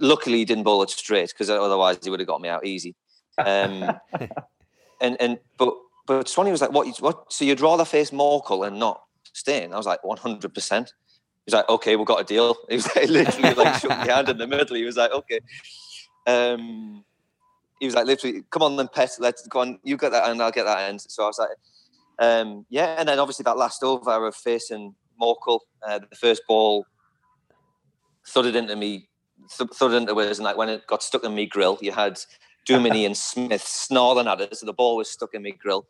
[0.00, 2.94] Luckily, he didn't bowl it straight because otherwise he would have got me out easy.
[3.38, 3.98] Um,
[5.00, 5.74] and and but
[6.06, 6.98] but Swanny was like, "What?
[7.00, 7.32] What?
[7.32, 9.02] So you'd rather face Morkel and not
[9.32, 10.92] Steyn?" I was like, hundred percent."
[11.46, 14.28] He's like, "Okay, we've got a deal." He was like, literally like shook my hand
[14.28, 14.76] in the middle.
[14.76, 15.40] He was like, "Okay."
[16.26, 17.04] Um,
[17.80, 19.10] he was like, literally, "Come on, then, pet.
[19.18, 19.78] Let's go on.
[19.82, 21.56] You get that end, I'll get that end." So I was like,
[22.18, 25.60] um, "Yeah." And then obviously that last over of facing Morkel.
[25.86, 26.86] Uh, the first ball
[28.26, 29.08] thudded into me,
[29.50, 32.18] thudded into us, and like when it got stuck in me grill, you had
[32.68, 35.86] Duminy and Smith snarling at it, so the ball was stuck in me grill.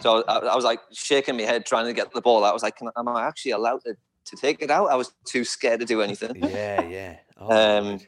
[0.00, 2.50] So I, I, was like shaking my head trying to get the ball out.
[2.50, 4.90] I was like, am I actually allowed to, to take it out?
[4.90, 6.36] I was too scared to do anything.
[6.36, 7.16] Yeah, yeah.
[7.36, 8.00] Oh, um,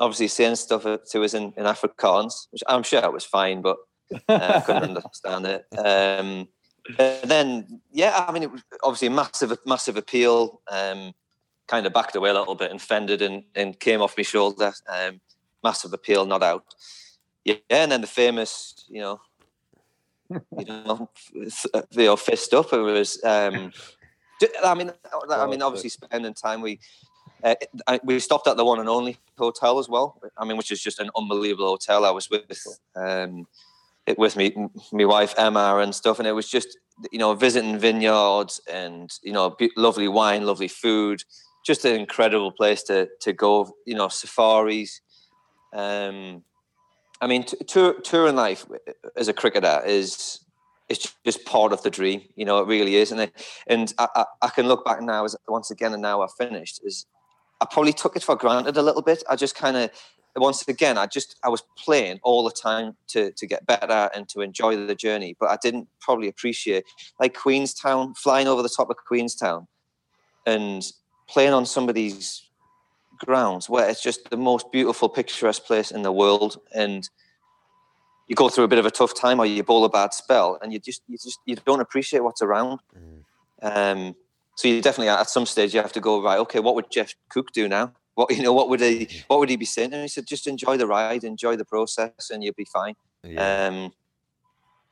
[0.00, 3.78] obviously saying stuff to us in, in Afrikaans, which I'm sure I was fine, but
[4.28, 5.66] uh, I couldn't understand it.
[5.76, 6.48] Um,
[6.98, 10.60] and then, yeah, I mean, it was obviously a massive, massive appeal.
[10.70, 11.14] Um,
[11.66, 14.72] kind of backed away a little bit and fended and, and came off my shoulder.
[14.88, 15.20] Um,
[15.62, 16.64] massive appeal, not out.
[17.44, 19.20] Yeah, and then the famous, you know,
[20.30, 22.72] you know, you know, fist up.
[22.72, 23.22] It was.
[23.24, 23.72] Um,
[24.64, 24.92] I mean,
[25.30, 26.60] I mean, obviously spending time.
[26.60, 26.80] We
[27.42, 27.54] uh,
[28.02, 30.20] we stopped at the one and only hotel as well.
[30.38, 32.04] I mean, which is just an unbelievable hotel.
[32.04, 32.42] I was with
[32.96, 33.46] um,
[34.06, 34.54] it with me,
[34.92, 36.78] my wife Emma and stuff, and it was just
[37.12, 41.22] you know visiting vineyards and you know lovely wine, lovely food,
[41.66, 43.74] just an incredible place to to go.
[43.86, 45.00] You know safaris.
[45.74, 46.44] Um,
[47.20, 48.66] I mean, tour touring life
[49.16, 50.40] as a cricketer is
[50.88, 52.22] it's just part of the dream.
[52.36, 53.32] You know, it really is, and it,
[53.66, 56.80] and I, I, I can look back now as once again, and now I've finished.
[56.84, 57.06] Is
[57.60, 59.22] I probably took it for granted a little bit.
[59.28, 59.90] I just kind of
[60.36, 64.28] once again, I just I was playing all the time to to get better and
[64.30, 66.84] to enjoy the journey, but I didn't probably appreciate
[67.20, 69.66] like Queenstown, flying over the top of Queenstown,
[70.46, 70.84] and
[71.28, 72.42] playing on some of these
[73.18, 77.08] grounds where it's just the most beautiful, picturesque place in the world, and
[78.28, 80.58] you go through a bit of a tough time or you bowl a bad spell,
[80.60, 82.80] and you just you just you don't appreciate what's around.
[82.96, 83.22] Mm.
[83.62, 84.14] Um,
[84.56, 86.38] So you definitely at some stage you have to go right.
[86.38, 87.92] Okay, what would Geoff Cook do now?
[88.14, 89.92] What you know, what would he what would he be saying?
[89.92, 92.94] And he said, just enjoy the ride, enjoy the process, and you'll be fine.
[93.24, 93.66] Yeah.
[93.66, 93.92] Um,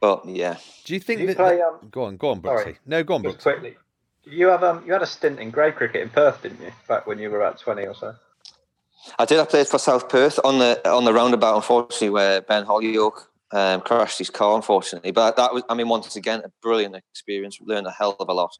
[0.00, 0.56] but yeah.
[0.84, 2.62] Do you think you that, play, um, go on, go on, Brooksy.
[2.62, 3.42] Sorry, no, go on, Brooksy.
[3.42, 3.76] Quickly,
[4.24, 6.72] you have um, you had a stint in grade cricket in Perth, didn't you?
[6.88, 8.16] Back when you were about twenty or so.
[9.18, 9.38] I did.
[9.40, 13.80] I played for South Perth on the on the roundabout, unfortunately, where Ben Hollioake um,
[13.80, 15.10] crashed his car, unfortunately.
[15.10, 17.58] But that was, I mean, once again, a brilliant experience.
[17.60, 18.56] Learned a hell of a lot.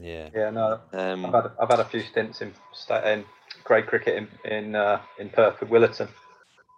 [0.00, 0.28] Yeah.
[0.34, 0.50] Yeah.
[0.50, 0.80] No.
[0.92, 2.52] Um, I've had I've had a few stints in
[3.04, 3.24] in
[3.64, 6.08] grade cricket in in uh, in Perth with Willetton,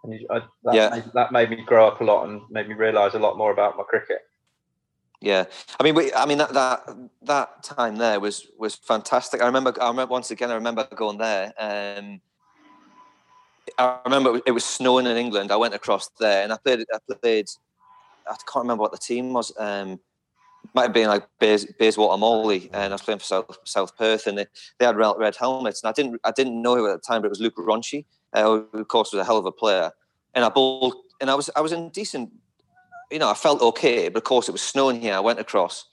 [0.05, 0.89] and you, I, that yeah.
[0.91, 3.53] Made, that made me grow up a lot and made me realise a lot more
[3.53, 4.18] about my cricket.
[5.20, 5.47] Yeah,
[5.80, 6.89] I mean, we, I mean that that
[7.22, 9.43] that time there was was fantastic.
[9.43, 11.53] I remember, I remember once again, I remember going there.
[11.59, 12.20] Um,
[13.78, 15.52] I remember it was snowing in England.
[15.52, 16.84] I went across there and I played.
[16.92, 17.46] I played.
[18.26, 19.52] I can't remember what the team was.
[19.58, 20.00] Um,
[20.74, 24.26] might have been like Bays, Bayswater Morley, and I was playing for South, South Perth,
[24.26, 24.46] and they,
[24.78, 27.26] they had red helmets, and I didn't I didn't know him at the time, but
[27.26, 29.90] it was Luke Ronchi, uh, who of course was a hell of a player,
[30.34, 32.30] and I bowled, and I was I was in decent,
[33.10, 35.14] you know, I felt okay, but of course it was snowing here.
[35.14, 35.86] I went across,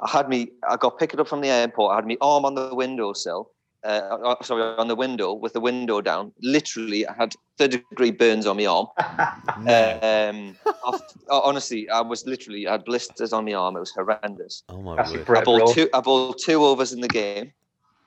[0.00, 2.54] I had me, I got picked up from the airport, I had my arm on
[2.54, 3.50] the windowsill,
[3.84, 6.32] uh, uh, sorry, on the window with the window down.
[6.40, 8.86] Literally, I had third degree burns on my arm.
[9.68, 10.56] um,
[11.28, 13.76] honestly, I was literally I had blisters on my arm.
[13.76, 14.62] It was horrendous.
[14.68, 15.28] Oh my word!
[15.28, 15.88] I bowled two.
[15.92, 17.52] I bowled two overs in the game,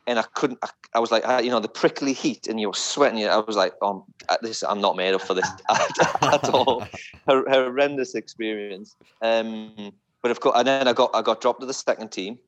[0.08, 0.60] and I couldn't.
[0.64, 3.24] I, I was like, I, you know, the prickly heat, and you were sweating.
[3.28, 4.04] I was like, oh,
[4.42, 4.64] this.
[4.64, 6.88] I'm not made up for this at, at all.
[7.28, 8.96] horrendous experience.
[9.22, 9.92] Um,
[10.24, 12.40] but of course, and then I got I got dropped to the second team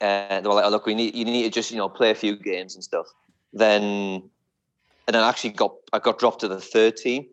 [0.00, 2.10] and they were like, "Oh, look, we need you need to just you know play
[2.10, 3.06] a few games and stuff."
[3.52, 3.82] Then,
[5.06, 7.26] and then actually got I got dropped to the third team,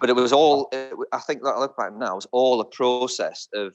[0.00, 0.70] but it was all
[1.12, 3.74] I think that I look back now, it was all a process of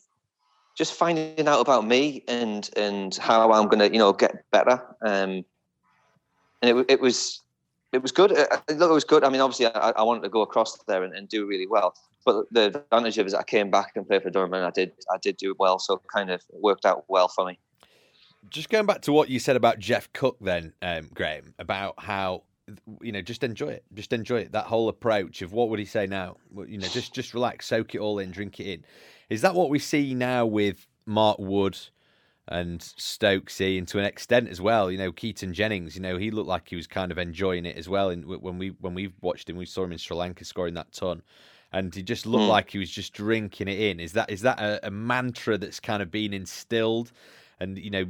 [0.75, 4.81] just finding out about me and and how I'm gonna you know get better.
[5.05, 5.45] Um,
[6.61, 7.41] and it it was
[7.91, 8.31] it was good.
[8.31, 9.23] Uh, uh, it, it was good.
[9.23, 11.95] I mean, obviously, I, I wanted to go across there and, and, do really well.
[12.23, 14.69] But the advantage of it is I came back and played for Durham, and I
[14.69, 15.79] did I did do well.
[15.79, 17.59] So it kind of worked out well for me
[18.49, 22.43] just going back to what you said about Geoff Cook, then, um, Graham, about how
[23.01, 24.51] you know just enjoy it, just enjoy it.
[24.51, 26.37] That whole approach of what would he say now?
[26.67, 28.85] You know, just just relax, soak it all in, drink it in.
[29.29, 31.77] Is that what we see now with Mark Wood
[32.47, 34.91] and Stokesy, and to an extent as well?
[34.91, 35.95] You know, Keaton Jennings.
[35.95, 38.09] You know, he looked like he was kind of enjoying it as well.
[38.09, 40.91] And when we when we watched him, we saw him in Sri Lanka scoring that
[40.91, 41.21] ton
[41.71, 42.49] and he just looked mm.
[42.49, 43.99] like he was just drinking it in.
[43.99, 47.11] Is that is that a, a, mantra that's kind of been instilled
[47.59, 48.05] and you know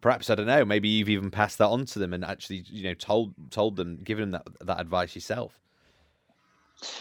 [0.00, 2.84] perhaps I don't know maybe you've even passed that on to them and actually you
[2.84, 5.58] know told told them given them that that advice yourself.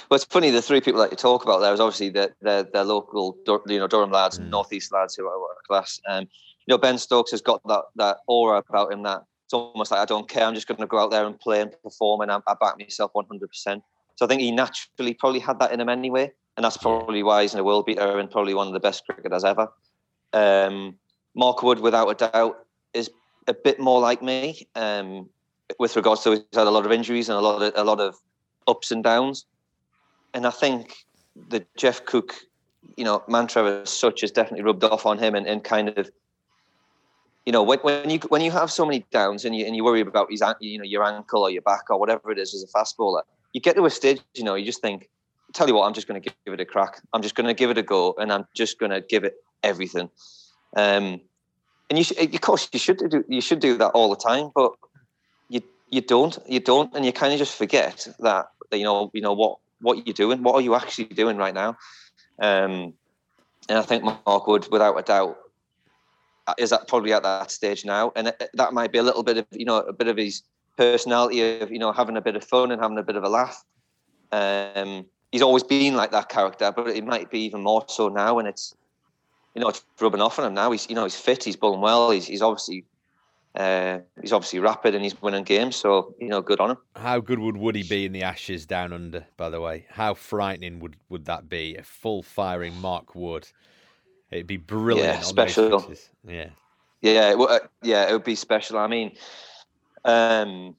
[0.09, 0.49] Well, it's funny.
[0.49, 3.37] The three people that you talk about there is obviously the the, the local,
[3.67, 4.51] you know, Durham lads and mm.
[4.51, 5.99] Northeast lads who are world class.
[6.07, 6.23] Um,
[6.65, 9.99] you know, Ben Stokes has got that that aura about him that it's almost like
[9.99, 10.45] I don't care.
[10.45, 12.77] I'm just going to go out there and play and perform, and I, I back
[12.77, 13.47] myself 100.
[13.47, 13.83] percent
[14.15, 17.41] So I think he naturally probably had that in him anyway, and that's probably why
[17.41, 19.69] he's in a world beater and probably one of the best cricketers ever.
[20.31, 20.95] Um,
[21.35, 23.09] Mark Wood, without a doubt, is
[23.47, 25.29] a bit more like me um,
[25.79, 27.99] with regards to he's had a lot of injuries and a lot of a lot
[27.99, 28.15] of
[28.67, 29.45] ups and downs.
[30.33, 31.05] And I think
[31.49, 32.35] the Geoff Cook,
[32.97, 36.09] you know, mantra as such has definitely rubbed off on him and, and kind of,
[37.45, 39.83] you know, when, when you when you have so many downs and you and you
[39.83, 42.63] worry about his you know your ankle or your back or whatever it is as
[42.63, 43.23] a fast bowler,
[43.53, 45.09] you get to a stage, you know, you just think,
[45.53, 47.01] tell you what, I'm just going to give it a crack.
[47.13, 49.35] I'm just going to give it a go, and I'm just going to give it
[49.61, 50.09] everything.
[50.75, 51.21] Um,
[51.89, 54.73] and you, of course, you should do you should do that all the time, but
[55.49, 59.21] you you don't you don't, and you kind of just forget that you know you
[59.21, 61.77] know what what you're doing, what are you actually doing right now,
[62.41, 62.93] um,
[63.69, 65.37] and I think Mark Wood, without a doubt,
[66.57, 69.45] is that probably at that stage now, and that might be a little bit of
[69.51, 70.41] you know a bit of his
[70.77, 73.29] personality of you know having a bit of fun and having a bit of a
[73.29, 73.63] laugh.
[74.31, 78.39] Um, he's always been like that character, but it might be even more so now,
[78.39, 78.75] and it's
[79.55, 80.71] you know, it's rubbing off on him now.
[80.71, 81.43] He's, you know, he's fit.
[81.43, 82.11] He's bowling well.
[82.11, 82.85] He's, he's obviously,
[83.55, 85.75] uh, he's obviously rapid and he's winning games.
[85.75, 86.77] So you know, good on him.
[86.95, 89.25] How good would Woody be in the Ashes down under?
[89.37, 91.75] By the way, how frightening would would that be?
[91.75, 93.47] A full firing Mark Wood.
[94.31, 95.19] It'd be brilliant.
[95.19, 95.93] Yeah, special.
[96.27, 96.49] Yeah.
[97.01, 98.77] Yeah, it, uh, yeah, it would be special.
[98.77, 99.11] I mean,
[100.05, 100.75] um,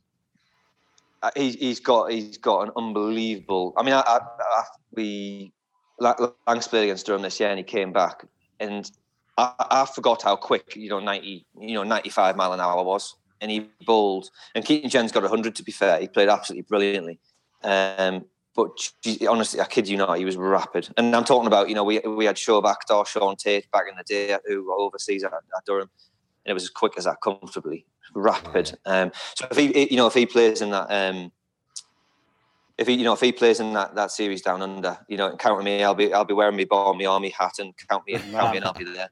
[1.22, 3.74] uh, he, he's got he's got an unbelievable.
[3.76, 4.62] I mean, I, I, I,
[4.94, 5.52] we
[6.00, 8.24] Lancs played against Durham this year, and he came back
[8.60, 8.90] and
[9.36, 12.82] I, I, forgot how quick you know ninety you know ninety five mile an hour
[12.82, 14.30] was, and he bowled.
[14.54, 15.54] And Keaton Jennings got hundred.
[15.56, 17.18] To be fair, he played absolutely brilliantly.
[17.62, 18.70] Um, but
[19.28, 20.88] honestly, I kid you not, he was rapid.
[20.96, 23.96] And I'm talking about you know we we had Shoaib Akhtar, Shaun Tait back in
[23.96, 25.90] the day who were overseas at, at Durham.
[26.44, 28.78] and it was as quick as that, comfortably rapid.
[28.86, 31.32] Um, so if he, you know, if he plays in that, um,
[32.78, 35.36] if he, you know, if he plays in that, that series down under, you know,
[35.36, 38.14] count me, I'll be, I'll be wearing my ball, my army hat, and count me,
[38.14, 39.10] in count me, and I'll be there.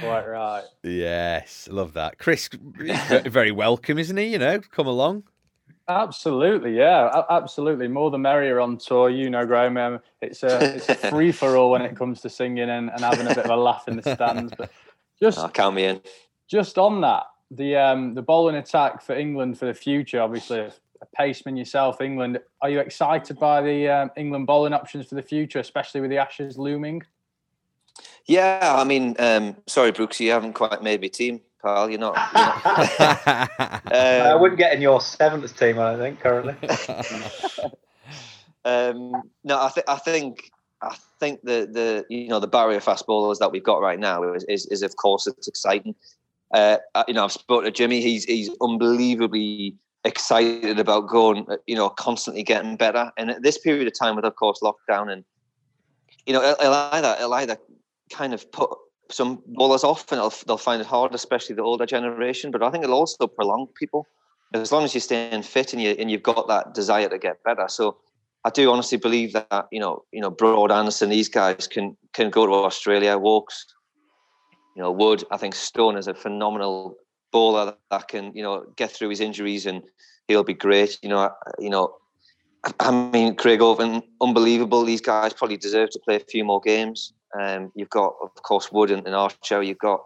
[0.00, 0.64] Quite right.
[0.82, 2.18] Yes, love that.
[2.18, 2.48] Chris,
[3.26, 4.26] very welcome, isn't he?
[4.28, 5.24] You know, come along.
[5.88, 7.86] Absolutely, yeah, absolutely.
[7.86, 9.08] More the merrier on tour.
[9.10, 9.76] You know, Graham.
[9.76, 13.00] Um, it's a it's a free for all when it comes to singing and, and
[13.00, 14.52] having a bit of a laugh in the stands.
[14.56, 14.72] But
[15.20, 16.00] just I'll count me in.
[16.48, 20.20] Just on that, the um the bowling attack for England for the future.
[20.20, 20.70] Obviously,
[21.02, 22.38] a paceman yourself, England.
[22.62, 26.18] Are you excited by the um, England bowling options for the future, especially with the
[26.18, 27.02] Ashes looming?
[28.26, 31.90] Yeah, I mean, um, sorry, Brooks, you haven't quite made my team pal.
[31.90, 32.16] You're not.
[32.34, 32.66] You're not.
[33.86, 35.78] um, I wouldn't get in your seventh team.
[35.78, 36.54] I think currently.
[38.64, 39.12] um,
[39.44, 43.38] no, I think I think I think the the you know the barrier fast bowlers
[43.38, 45.94] that we've got right now is is, is of course it's exciting.
[46.54, 46.78] Uh,
[47.08, 48.00] you know, I've spoken to Jimmy.
[48.00, 49.74] He's he's unbelievably
[50.06, 51.46] excited about going.
[51.50, 53.12] Uh, you know, constantly getting better.
[53.18, 55.24] And at this period of time, with of course lockdown and
[56.26, 57.56] you know, it'll either, it'll either
[58.12, 58.70] kind of put
[59.10, 62.50] some bowlers off and they'll find it hard, especially the older generation.
[62.50, 64.06] But I think it'll also prolong people
[64.54, 67.42] as long as you're staying fit and you and you've got that desire to get
[67.44, 67.66] better.
[67.68, 67.98] So
[68.44, 72.30] I do honestly believe that you know you know Broad Anderson these guys can can
[72.30, 73.18] go to Australia.
[73.18, 73.66] Woakes,
[74.76, 75.24] you know Wood.
[75.30, 76.96] I think Stone is a phenomenal
[77.32, 79.82] bowler that can you know get through his injuries and
[80.28, 80.98] he'll be great.
[81.02, 81.96] You know you know.
[82.80, 84.84] I mean, Craig Overton, unbelievable.
[84.84, 87.12] These guys probably deserve to play a few more games.
[87.38, 89.62] Um, you've got, of course, Wood and, and Archer.
[89.62, 90.02] You've got,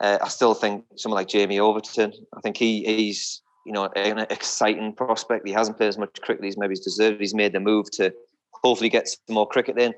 [0.00, 2.12] uh, I still think someone like Jamie Overton.
[2.36, 5.46] I think he he's you know an exciting prospect.
[5.46, 7.20] He hasn't played as much cricket as maybe he's deserved.
[7.20, 8.12] He's made the move to
[8.52, 9.94] hopefully get some more cricket in.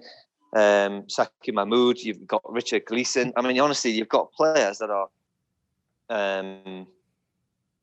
[0.55, 1.99] Um, Saqib Mahmood.
[1.99, 3.33] You've got Richard Gleeson.
[3.37, 5.09] I mean, honestly, you've got players that are
[6.09, 6.87] um,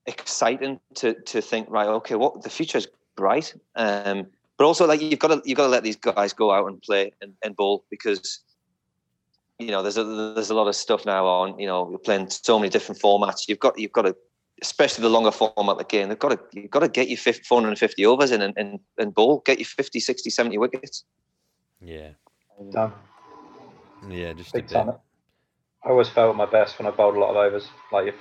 [0.06, 1.70] exciting to to think.
[1.70, 3.54] Right, okay, what the future is bright.
[3.76, 6.68] Um, but also, like you've got to you've got to let these guys go out
[6.68, 8.42] and play and, and bowl because
[9.60, 11.58] you know, there's a there's a lot of stuff now on.
[11.60, 13.48] You know, you're playing so many different formats.
[13.48, 14.16] You've got you've got to,
[14.62, 16.10] especially the longer format of the game.
[16.10, 19.42] They've got to you've got to get your 450 overs in and, and, and bowl,
[19.46, 21.04] get your 50, 60, 70 wickets.
[21.82, 22.10] Yeah.
[22.72, 22.94] Done.
[24.10, 24.94] Yeah, just Big time.
[25.86, 27.68] I always felt my best when I bowled a lot of overs.
[27.92, 28.16] Like if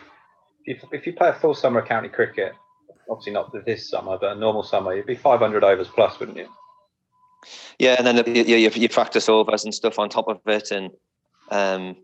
[0.64, 2.52] if, if you play a full summer of county cricket,
[3.08, 6.48] obviously not this summer, but a normal summer, you'd be 500 overs plus, wouldn't you?
[7.78, 10.90] Yeah, and then you, you, you practice overs and stuff on top of it, and
[11.50, 11.96] um,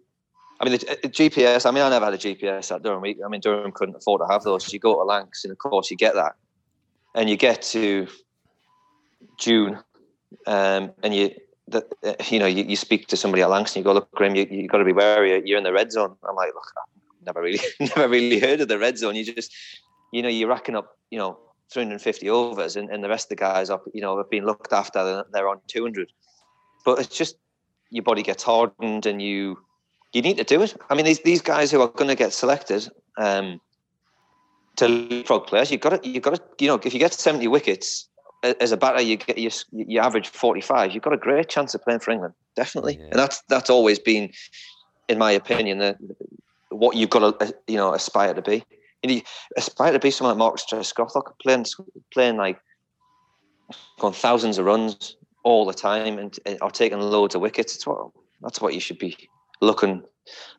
[0.60, 1.64] I mean, the, the, GPS.
[1.64, 3.04] I mean, I never had a GPS at Durham.
[3.04, 4.72] I mean, Durham couldn't afford to have those.
[4.72, 6.34] You go to Lancs, and of course, you get that,
[7.14, 8.08] and you get to
[9.38, 9.78] June,
[10.46, 11.30] um, and you,
[11.70, 14.10] the, uh, you know, you, you speak to somebody at Lancs, and you go, "Look,
[14.12, 15.42] Grim, you you got to be wary.
[15.44, 18.68] You're in the red zone." I'm like, "Look, I've never really, never really heard of
[18.68, 19.14] the red zone.
[19.14, 19.54] You just,
[20.12, 21.38] you know, you're racking up, you know,
[21.72, 24.72] 350 overs, and, and the rest of the guys are, you know, have been looked
[24.72, 25.24] after.
[25.32, 26.10] They're on 200,
[26.84, 27.36] but it's just
[27.90, 29.58] your body gets hardened and you
[30.12, 30.76] you need to do it.
[30.90, 32.88] I mean, these these guys who are going to get selected
[33.18, 33.60] um,
[34.76, 37.48] to leapfrog players, you've got to you've got to you know if you get seventy
[37.48, 38.07] wickets
[38.42, 40.92] as a batter, you get you, you average forty five.
[40.92, 43.06] You've got a great chance of playing for England, definitely, yeah.
[43.06, 44.30] and that's that's always been,
[45.08, 45.96] in my opinion, the,
[46.70, 48.64] what you've got to uh, you know aspire to be.
[49.02, 49.22] You, know,
[49.56, 51.66] aspire to be someone like Marcus Trescothick, playing
[52.12, 52.60] playing like
[54.00, 57.74] going thousands of runs, all the time and are taking loads of wickets.
[57.74, 58.10] It's what
[58.42, 59.16] that's what you should be
[59.60, 60.02] looking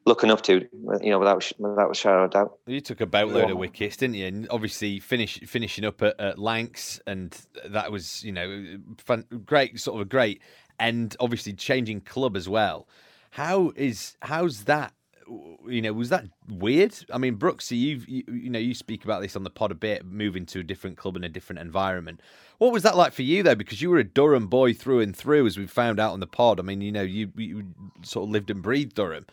[0.06, 0.68] looking up to.
[1.02, 2.58] You know, without without a shadow of doubt.
[2.66, 3.52] You took a boatload yeah.
[3.52, 4.28] of wickets, didn't you?
[4.28, 9.80] And obviously finish finishing up at, at Lancs, and that was you know fun, great,
[9.80, 10.42] sort of a great,
[10.80, 12.88] and obviously changing club as well.
[13.32, 14.94] How is how's that
[15.68, 16.96] you know, was that weird?
[17.14, 20.06] I mean, Brooksy, you you know, you speak about this on the pod a bit,
[20.06, 22.22] moving to a different club in a different environment.
[22.58, 23.56] What was that like for you though?
[23.56, 26.28] Because you were a Durham boy through and through, as we found out on the
[26.28, 26.60] pod.
[26.60, 27.66] I mean, you know, you you
[28.02, 29.26] sort of lived and breathed Durham.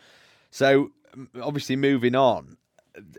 [0.51, 0.91] So
[1.41, 2.57] obviously, moving on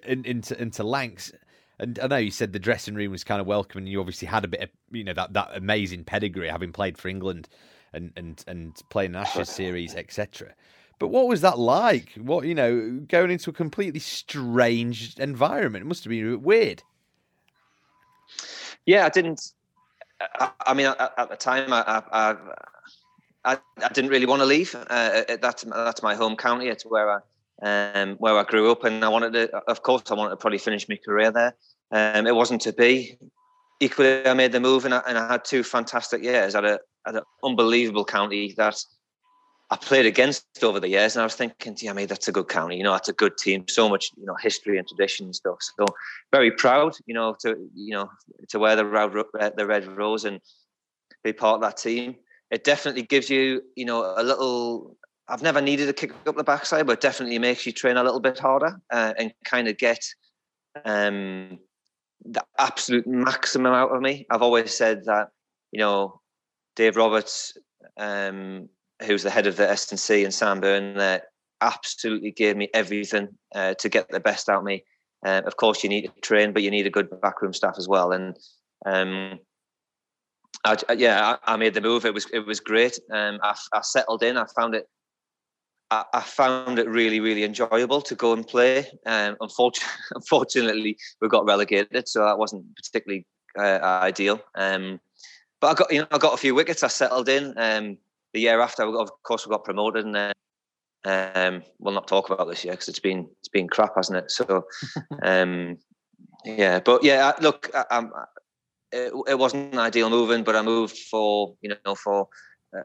[0.05, 1.33] in, into into Lancs.
[1.81, 3.87] And I know you said the dressing room was kind of welcoming.
[3.87, 7.09] You obviously had a bit of, you know, that, that amazing pedigree, having played for
[7.09, 7.49] England
[7.93, 10.55] and and and playing an Ashes series, etc.
[10.99, 12.12] But what was that like?
[12.16, 15.85] What you know, going into a completely strange environment?
[15.85, 16.83] It must have been weird.
[18.85, 19.53] Yeah, I didn't.
[20.20, 22.37] I, I mean, at, at, the time, I, I,
[23.49, 24.74] I, I didn't really want to leave.
[24.74, 26.68] Uh, that's that's my home county.
[26.68, 27.18] It's where I
[27.62, 29.57] um, where I grew up, and I wanted to.
[29.68, 31.55] Of course, I wanted to probably finish my career there.
[31.90, 33.18] Um, it wasn't to be.
[33.80, 36.78] Equally, I made the move, and I, and I had two fantastic years at a
[37.07, 38.76] an unbelievable county that
[39.70, 42.49] I played against over the years, and I was thinking, yeah, mean, that's a good
[42.49, 42.76] county.
[42.76, 43.64] You know, that's a good team.
[43.68, 45.59] So much, you know, history and tradition and stuff.
[45.78, 45.86] So
[46.32, 48.11] very proud, you know, to you know
[48.51, 50.38] to wear the red, the red rose and
[51.24, 52.16] be part of that team.
[52.51, 54.96] It definitely gives you, you know, a little.
[55.28, 58.20] I've never needed a kick up the backside, but definitely makes you train a little
[58.20, 60.03] bit harder uh, and kind of get
[60.86, 61.59] um,
[62.24, 64.26] the absolute maximum out of me.
[64.30, 65.28] I've always said that,
[65.70, 66.20] you know,
[66.76, 67.53] Dave Roberts.
[67.99, 68.70] Um,
[69.03, 71.22] who's the head of the S&C and Sam Byrne there,
[71.61, 74.84] absolutely gave me everything uh, to get the best out of me.
[75.24, 77.88] Uh, of course, you need to train, but you need a good backroom staff as
[77.88, 78.12] well.
[78.12, 78.36] And
[78.86, 79.38] um,
[80.64, 82.04] I, yeah, I, I, made the move.
[82.04, 82.98] It was it was great.
[83.12, 84.36] Um, I, I, settled in.
[84.36, 84.88] I found it.
[85.90, 88.86] I, I, found it really really enjoyable to go and play.
[89.06, 93.24] Um, unfortunately, unfortunately, we got relegated, so that wasn't particularly
[93.59, 94.40] uh, ideal.
[94.54, 95.00] Um,
[95.61, 96.82] but I got you know I got a few wickets.
[96.82, 97.54] I settled in.
[97.56, 97.98] Um,
[98.34, 100.32] the year after, of course, we got promoted, and then
[101.04, 104.30] um, we'll not talk about this year because it's been it's been crap, hasn't it?
[104.30, 104.66] So,
[105.22, 105.78] um,
[106.44, 108.12] yeah, but yeah, look, I, I'm,
[108.93, 112.28] it, it, wasn't an ideal moving, but I moved for you know for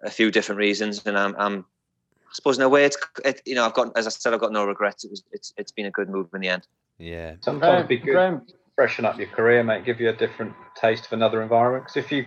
[0.03, 3.55] a few different reasons, and I'm, I'm I suppose in a way it's it, you
[3.55, 5.03] know I've got as I said I've got no regrets.
[5.03, 6.67] It was it's it's been a good move in the end.
[6.97, 8.13] Yeah, sometimes it'd be good.
[8.13, 8.45] Graham.
[8.75, 9.85] Freshen up your career, mate.
[9.85, 11.83] Give you a different taste of another environment.
[11.83, 12.25] Because if you,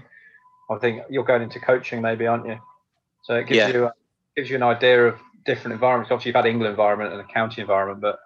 [0.71, 2.61] I think you're going into coaching, maybe, aren't you?
[3.25, 3.69] So it gives yeah.
[3.69, 3.91] you
[4.37, 6.13] gives you an idea of different environments.
[6.13, 8.21] Obviously, you've had England environment and a county environment, but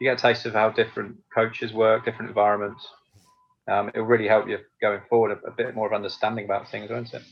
[0.00, 2.86] you get a taste of how different coaches work, different environments.
[3.68, 6.90] Um, it'll really help you going forward a, a, bit more of understanding about things,
[6.90, 7.22] won't it?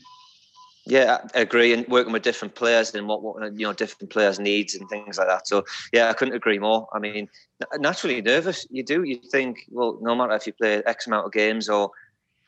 [0.85, 1.73] Yeah, I agree.
[1.73, 5.17] And working with different players and what, what you know different players' needs and things
[5.17, 5.47] like that.
[5.47, 6.87] So yeah, I couldn't agree more.
[6.93, 7.27] I mean,
[7.77, 8.65] naturally nervous.
[8.71, 9.03] You do.
[9.03, 11.91] You think, well, no matter if you play X amount of games or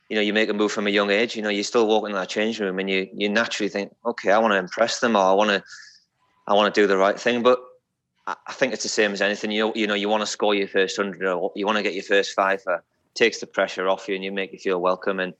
[0.10, 2.08] you know, you make a move from a young age, you know, you still walk
[2.08, 5.16] in that change room and you you naturally think, okay, I want to impress them
[5.16, 5.64] or I want to
[6.48, 7.44] I want to do the right thing.
[7.44, 7.60] But
[8.26, 9.52] I think it's the same as anything.
[9.52, 11.84] You know, you know, you want to score your first hundred or you want to
[11.84, 12.64] get your first five.
[13.16, 15.20] Takes the pressure off you and you make you feel welcome.
[15.20, 15.34] And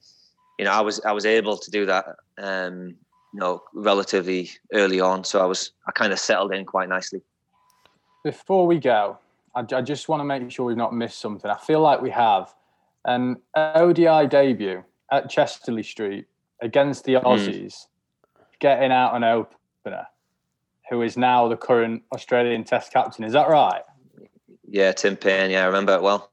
[0.58, 2.16] you know, I was I was able to do that.
[2.38, 2.96] Um,
[3.32, 7.20] you know, relatively early on, so I was I kind of settled in quite nicely.
[8.22, 9.18] Before we go,
[9.54, 11.50] I, I just want to make sure we've not missed something.
[11.50, 12.54] I feel like we have
[13.04, 16.26] an ODI debut at Chester-le-Street
[16.60, 17.26] against the hmm.
[17.26, 17.86] Aussies, mm.
[18.58, 20.06] getting out an opener,
[20.90, 23.24] who is now the current Australian Test captain.
[23.24, 23.82] Is that right?
[24.68, 25.50] Yeah, Tim Paine.
[25.50, 26.30] Yeah, I remember it well.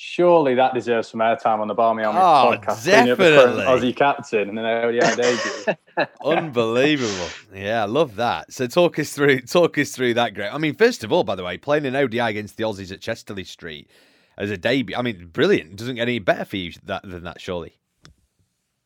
[0.00, 2.84] Surely that deserves some airtime on the Barmy Army oh, podcast.
[2.84, 3.64] Definitely.
[3.64, 5.74] Aussie captain and then ODI debut.
[6.24, 7.26] Unbelievable.
[7.52, 8.52] Yeah, I love that.
[8.52, 10.54] So talk us through talk us through that great.
[10.54, 13.00] I mean, first of all, by the way, playing an ODI against the Aussies at
[13.00, 13.90] Chester-le-Street
[14.36, 14.94] as a debut.
[14.96, 15.74] I mean, brilliant.
[15.74, 17.76] Doesn't get any better for you that, than that, surely.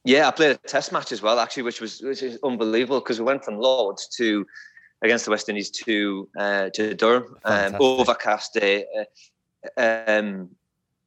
[0.05, 3.19] Yeah, I played a test match as well, actually, which was which is unbelievable because
[3.19, 4.47] we went from Lords to
[5.03, 8.87] against the West Indies to uh, to Durham, um, overcast day.
[9.77, 10.49] Uh, um,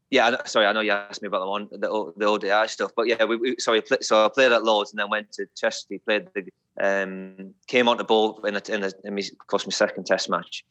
[0.09, 3.07] yeah, sorry, I know you asked me about the one the, the ODI stuff, but
[3.07, 5.95] yeah, we, we sorry, so I played at Lords and then went to Chester.
[6.05, 6.45] Played the
[6.79, 10.29] um, came on the ball in a, in a, in me, course, my second Test
[10.29, 10.65] match,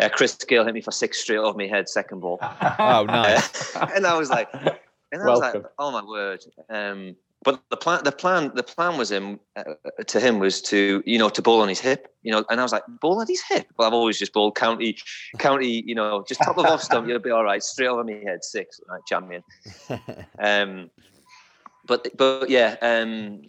[0.00, 2.38] uh, Chris Gayle hit me for six straight off my head, second ball.
[2.78, 3.74] oh, nice.
[3.94, 6.44] and I was like, and I was like, oh my word.
[6.68, 7.16] Um,
[7.46, 9.62] but the plan, the plan, the plan was him uh,
[10.08, 12.44] to him was to you know to bowl on his hip, you know.
[12.50, 13.68] And I was like, bowl on his hip.
[13.76, 14.98] But I've always just bowled county,
[15.38, 17.06] county, you know, just top of off stump.
[17.06, 17.62] You'll be all right.
[17.62, 19.44] Straight over my head, six, right, champion.
[20.40, 20.90] Um,
[21.86, 23.42] but but yeah, um,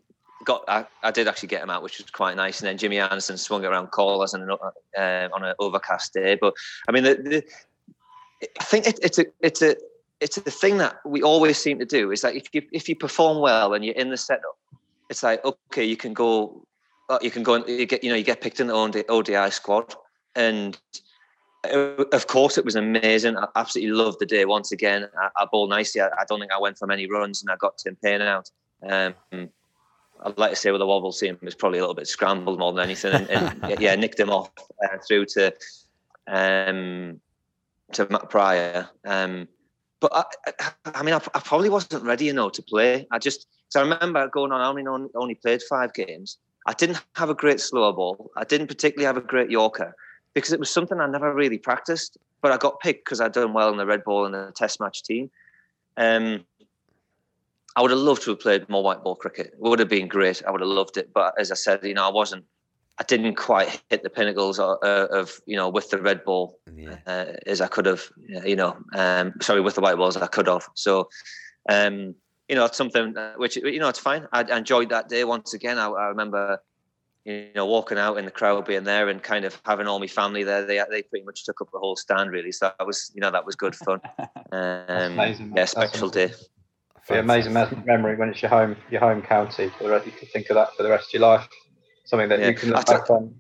[0.45, 2.61] got I, I, did actually get him out, which was quite nice.
[2.61, 6.37] And then Jimmy Anderson swung it around callers on an, uh, on an overcast day.
[6.39, 6.53] But
[6.87, 9.75] I mean, the, the, I think it, it's a it's a
[10.19, 12.95] it's the thing that we always seem to do is that if you if you
[12.95, 14.57] perform well and you're in the setup,
[15.09, 16.65] it's like okay, you can go,
[17.09, 19.51] uh, you can go and you get you know you get picked in the ODI
[19.51, 19.95] squad,
[20.35, 20.77] and
[21.65, 23.37] uh, of course it was amazing.
[23.37, 25.07] I absolutely loved the day once again.
[25.19, 26.01] I, I bowled nicely.
[26.01, 28.49] I, I, don't think I went for many runs, and I got Tim Paine out.
[28.87, 32.07] Um, I'd like to say with a wobble seam, it was probably a little bit
[32.07, 33.29] scrambled more than anything, and,
[33.61, 34.49] and yeah, nicked him off
[34.83, 35.53] uh, through to
[36.27, 37.21] um,
[37.93, 38.89] to Matt Prior.
[39.05, 39.47] Um,
[39.99, 43.07] but I, I mean, I, I, probably wasn't ready, you know, to play.
[43.11, 44.61] I just, so I remember going on.
[44.61, 46.37] I only only played five games.
[46.65, 48.31] I didn't have a great slow ball.
[48.35, 49.95] I didn't particularly have a great Yorker
[50.33, 52.17] because it was something I never really practiced.
[52.41, 54.79] But I got picked because I'd done well in the red ball and the test
[54.79, 55.31] match team.
[55.95, 56.45] Um,
[57.75, 59.47] I would have loved to have played more white ball cricket.
[59.47, 60.43] It would have been great.
[60.45, 61.11] I would have loved it.
[61.13, 62.45] But as I said, you know, I wasn't.
[62.99, 66.59] I didn't quite hit the pinnacles of, uh, of you know with the red ball
[66.75, 66.97] yeah.
[67.05, 68.03] uh, as I could have.
[68.27, 70.67] You know, um, sorry, with the white balls I could have.
[70.73, 71.09] So,
[71.69, 72.15] um,
[72.49, 74.27] you know, it's something uh, which you know it's fine.
[74.33, 75.77] I enjoyed that day once again.
[75.77, 76.59] I, I remember,
[77.23, 80.07] you know, walking out in the crowd, being there, and kind of having all my
[80.07, 82.51] family there, they they pretty much took up the whole stand, really.
[82.51, 84.01] So that was, you know, that was good fun.
[84.49, 86.31] Um, amazing, yeah, special day.
[87.09, 89.69] Amazing memory when it's your home, your home county.
[89.77, 91.49] For the rest, you can think of that for the rest of your life.
[92.07, 92.47] Something that yeah.
[92.47, 93.35] you can look back on.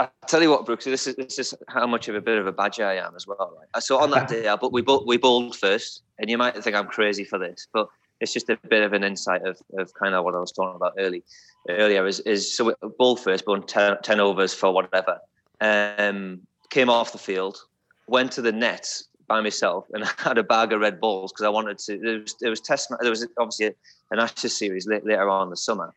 [0.00, 2.46] I tell you what, Brooks, this is this is how much of a bit of
[2.46, 3.54] a badger I am as well.
[3.58, 3.82] Right?
[3.82, 6.86] So on that day, I, but we we bowled first, and you might think I'm
[6.86, 7.88] crazy for this, but
[8.18, 10.76] it's just a bit of an insight of, of kind of what I was talking
[10.76, 11.22] about early
[11.68, 12.06] earlier.
[12.06, 15.18] Is is so bowled first, bowled 10, 10 overs for whatever.
[15.60, 16.40] Um,
[16.70, 17.58] came off the field,
[18.06, 21.50] went to the nets by myself, and had a bag of red balls because I
[21.50, 21.98] wanted to.
[21.98, 22.90] There was there was test.
[23.02, 23.74] There was obviously
[24.10, 25.92] an Ashes series later on in the summer.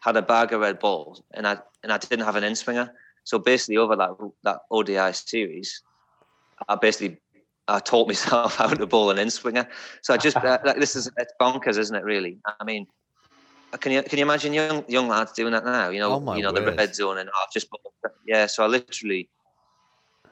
[0.00, 2.92] Had a bag of red balls, and I and I didn't have an in swinger.
[3.24, 4.10] So basically, over that
[4.44, 5.82] that ODI series,
[6.68, 7.18] I basically
[7.68, 9.68] I taught myself how to bowl an in swinger.
[10.02, 12.04] So I just uh, like this is it's bonkers, isn't it?
[12.04, 12.86] Really, I mean,
[13.80, 15.90] can you can you imagine young young lads doing that now?
[15.90, 16.66] You know, oh you know word.
[16.66, 17.68] the red zone and I've just
[18.26, 18.46] yeah.
[18.46, 19.28] So I literally,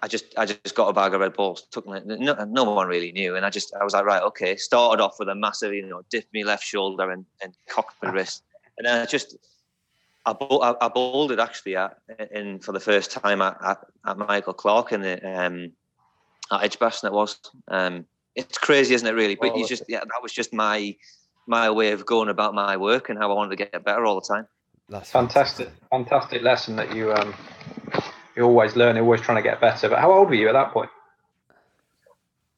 [0.02, 1.66] I just I just got a bag of red balls.
[1.70, 2.04] Took no,
[2.44, 4.56] no one really knew, and I just I was like right, okay.
[4.56, 8.10] Started off with a massive, you know, dip me left shoulder and and cocked my
[8.10, 8.44] wrist,
[8.78, 9.36] and then I just
[10.26, 11.98] I, I, I bowled it actually at,
[12.30, 15.72] in for the first time at, at, at Michael Clarke in the um,
[16.50, 17.08] at Edgbaston.
[17.08, 17.38] It was.
[17.68, 19.12] Um, it's crazy, isn't it?
[19.12, 20.96] Really, but you just yeah, that was just my
[21.46, 24.20] my way of going about my work and how I wanted to get better all
[24.20, 24.46] the time.
[24.88, 27.34] That's fantastic, fantastic lesson that you um
[28.36, 29.88] you always learn, You're always trying to get better.
[29.88, 30.90] But how old were you at that point?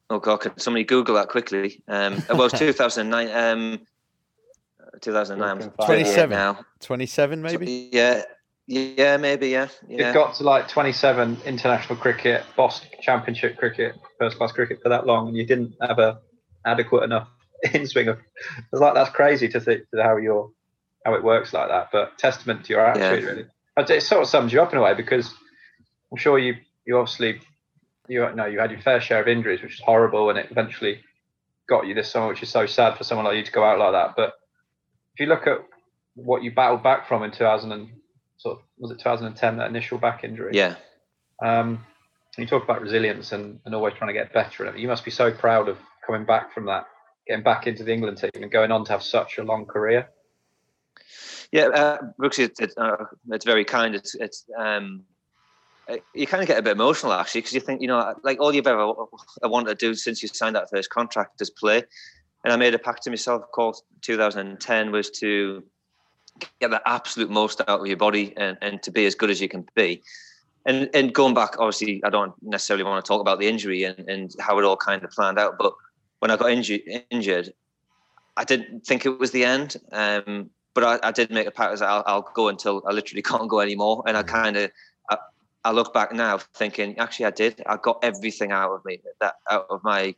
[0.09, 1.83] Oh God, can somebody Google that quickly?
[1.89, 3.31] Um, well, it was 2009.
[3.31, 3.81] Um,
[5.01, 5.70] 2009.
[5.84, 6.64] 27 now.
[6.80, 7.90] 27 maybe?
[7.92, 8.22] Yeah.
[8.68, 9.68] Yeah, maybe, yeah.
[9.88, 10.11] yeah.
[10.11, 15.07] It got to like 27 international cricket, Boston Championship cricket, first class cricket for that
[15.07, 16.18] long, and you didn't have a
[16.64, 17.28] adequate enough
[17.72, 18.18] in swing of.
[18.72, 20.51] It's like that's crazy to think to how your
[21.05, 21.90] how it works like that.
[21.92, 23.30] But testament to your attitude, yeah.
[23.30, 23.47] really.
[23.97, 25.32] It sort of sums you up in a way because
[26.11, 27.40] I'm sure you you obviously
[28.09, 31.01] you know you had your fair share of injuries, which is horrible, and it eventually
[31.68, 33.78] got you this summer, which is so sad for someone like you to go out
[33.78, 34.14] like that.
[34.16, 34.34] But
[35.17, 35.64] if you look at
[36.14, 37.89] what you battled back from in 2000 and
[38.37, 40.51] sort of was it 2010 that initial back injury?
[40.53, 40.75] Yeah.
[41.43, 41.87] Um,
[42.37, 44.77] you talk about resilience and, and always trying to get better.
[44.77, 46.87] You must be so proud of coming back from that,
[47.27, 50.11] getting back into the England team and going on to have such a long career.
[51.51, 53.95] Yeah, uh, Brooks, it's, it's, uh, it's very kind.
[53.95, 55.05] It's, it's um,
[56.12, 58.55] you kind of get a bit emotional actually because you think, you know, like all
[58.55, 58.93] you've ever
[59.45, 61.85] wanted to do since you signed that first contract is play
[62.47, 65.64] and I made a pact to myself, of course, 2010 was to
[66.61, 69.40] get the absolute most out of your body and, and to be as good as
[69.40, 70.01] you can be.
[70.64, 73.99] And and going back, obviously, I don't necessarily want to talk about the injury and,
[74.09, 75.59] and how it all kind of planned out.
[75.59, 75.72] But
[76.20, 77.53] when I got injured, injured,
[78.36, 79.76] I didn't think it was the end.
[79.90, 83.22] Um, but I, I, did make a pact as I'll, I'll, go until I literally
[83.30, 84.05] can't go anymore.
[84.07, 84.28] And I mm.
[84.28, 84.70] kind of,
[85.11, 85.16] I,
[85.64, 87.61] I, look back now thinking, actually, I did.
[87.66, 90.14] I got everything out of me, that out of my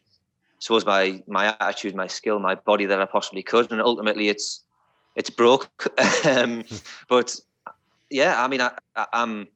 [0.58, 4.62] suppose my my attitude, my skill, my body that I possibly could, and ultimately it's
[5.16, 5.68] it's broke.
[6.26, 6.64] um,
[7.08, 7.36] but
[8.10, 9.48] yeah, I mean, I, I, am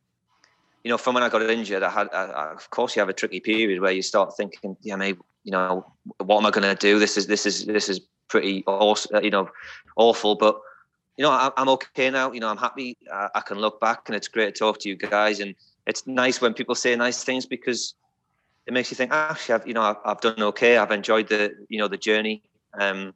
[0.84, 3.12] you know, from when I got injured, I had, I, of course, you have a
[3.12, 5.86] tricky period where you start thinking, yeah, maybe, you know,
[6.18, 6.98] what am I going to do?
[6.98, 9.48] This is this is this is pretty awesome, you know,
[9.96, 10.59] awful, but
[11.16, 12.32] you know, I, I'm okay now.
[12.32, 12.96] You know, I'm happy.
[13.12, 15.55] I, I can look back, and it's great to talk to you guys, and
[15.86, 17.94] it's nice when people say nice things because
[18.66, 20.76] it makes you think, actually, I've, you know, I've, I've done okay.
[20.76, 22.42] I've enjoyed the, you know, the journey.
[22.78, 23.14] Um,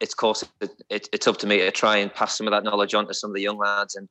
[0.00, 2.50] it's of course it, it, it's up to me to try and pass some of
[2.52, 4.08] that knowledge on to some of the young lads and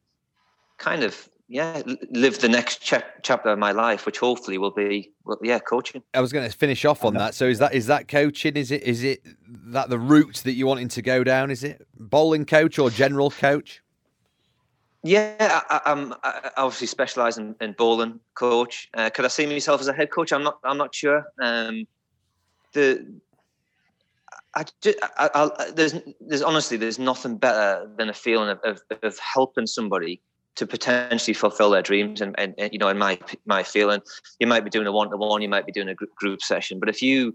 [0.78, 1.82] kind of yeah
[2.12, 6.02] live the next ch- chapter of my life which hopefully will be well, yeah coaching.
[6.14, 7.34] I was going to finish off on that.
[7.34, 8.56] So is that is that coaching?
[8.56, 11.86] Is it is it that the route that you're wanting to go down is it?
[11.98, 13.82] Bowling coach or general coach
[15.04, 16.14] yeah, I, am
[16.58, 18.90] obviously specialise in, in bowling coach.
[18.94, 20.34] Uh, could I see myself as a head coach?
[20.34, 20.60] I'm not.
[20.64, 21.26] I'm not sure.
[21.42, 21.88] Um,
[22.74, 23.06] the
[24.56, 28.82] I, just, I, I, there's there's honestly there's nothing better than a feeling of, of,
[29.04, 30.22] of helping somebody
[30.56, 34.02] to potentially fulfill their dreams and, and, and, you know in my my feeling
[34.40, 36.80] you might be doing a one to one you might be doing a group session
[36.80, 37.34] but if you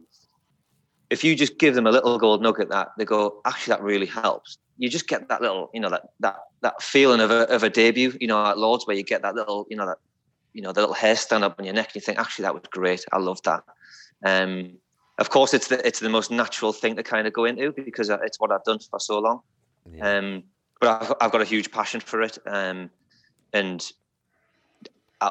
[1.11, 4.07] if you just give them a little gold nugget that they go actually that really
[4.07, 7.63] helps you just get that little, you know, that that that feeling of a of
[7.63, 9.99] a debut, you know, at Lords where you get that little, you know, that
[10.53, 12.55] you know, the little hair stand up on your neck, and you think, actually, that
[12.55, 13.05] was great.
[13.13, 13.65] I love that.
[14.25, 14.75] Um,
[15.19, 18.09] of course, it's the it's the most natural thing to kind of go into because
[18.09, 19.41] it's what I've done for so long.
[19.93, 20.19] Yeah.
[20.19, 20.45] Um,
[20.81, 22.91] but I've I've got a huge passion for it, um,
[23.53, 23.85] and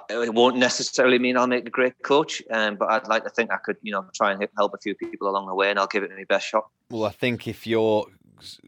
[0.10, 3.52] it won't necessarily mean I'll make a great coach, um, but I'd like to think
[3.52, 5.88] I could, you know, try and help a few people along the way, and I'll
[5.88, 6.66] give it my best shot.
[6.90, 8.06] Well, I think if you're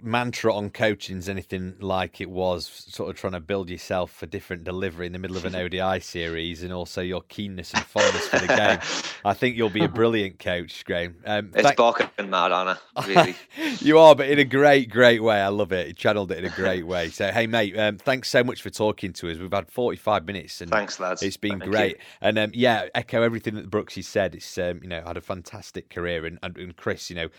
[0.01, 4.25] mantra on coaching is anything like it was sort of trying to build yourself for
[4.25, 8.27] different delivery in the middle of an ODI series and also your keenness and fondness
[8.27, 8.79] for the game,
[9.25, 11.15] I think you'll be a brilliant coach, Graham.
[11.25, 12.79] Um, it's th- barking mad, Anna.
[13.07, 13.35] Really,
[13.79, 15.39] you are, but in a great, great way.
[15.41, 15.87] I love it.
[15.87, 17.09] You channeled it in a great way.
[17.09, 19.37] So, hey, mate, um, thanks so much for talking to us.
[19.37, 21.23] We've had forty-five minutes, and thanks, lads.
[21.23, 21.91] It's been Thank great.
[21.97, 22.03] You.
[22.21, 24.35] And um, yeah, echo everything that Brooksy said.
[24.35, 27.29] It's um, you know had a fantastic career, and, and, and Chris, you know,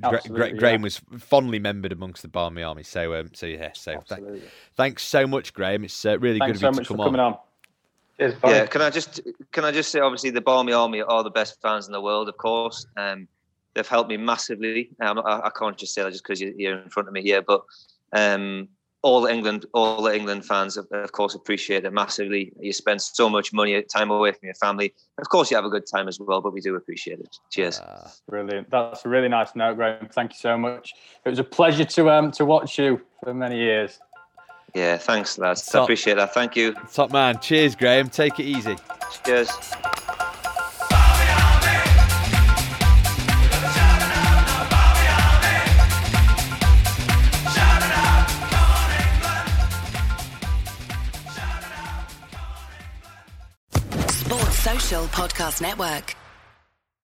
[0.00, 0.84] Gra- Graham yeah.
[0.84, 2.84] was fondly remembered amongst the Barmy Army.
[2.84, 3.70] So, um, so yeah.
[3.74, 4.42] So th-
[4.76, 5.84] thanks so much, Graham.
[5.84, 7.20] It's uh, really thanks good of so you to come on.
[7.20, 7.38] on.
[8.18, 9.20] yeah, can I just
[9.50, 12.28] can I just say, obviously, the Barmy Army are the best fans in the world,
[12.28, 12.86] of course.
[12.96, 13.26] Um,
[13.74, 14.90] they've helped me massively.
[15.00, 17.22] Um, I, I, can't just say that just because you're, you're in front of me
[17.22, 17.62] here, but
[18.12, 18.68] um,
[19.02, 22.52] all the England, all the England fans, of, of course, appreciate it massively.
[22.58, 24.94] You spend so much money, time away from your family.
[25.18, 27.36] Of course, you have a good time as well, but we do appreciate it.
[27.50, 27.80] Cheers.
[27.80, 28.70] Uh, brilliant.
[28.70, 30.08] That's a really nice note, Graham.
[30.12, 30.94] Thank you so much.
[31.24, 33.98] It was a pleasure to um to watch you for many years.
[34.74, 35.66] Yeah, thanks, lads.
[35.66, 36.32] Top, I appreciate that.
[36.32, 36.74] Thank you.
[36.92, 37.38] Top man.
[37.40, 38.08] Cheers, Graham.
[38.08, 38.76] Take it easy.
[39.24, 39.50] Cheers.
[55.00, 56.21] Podcast Network.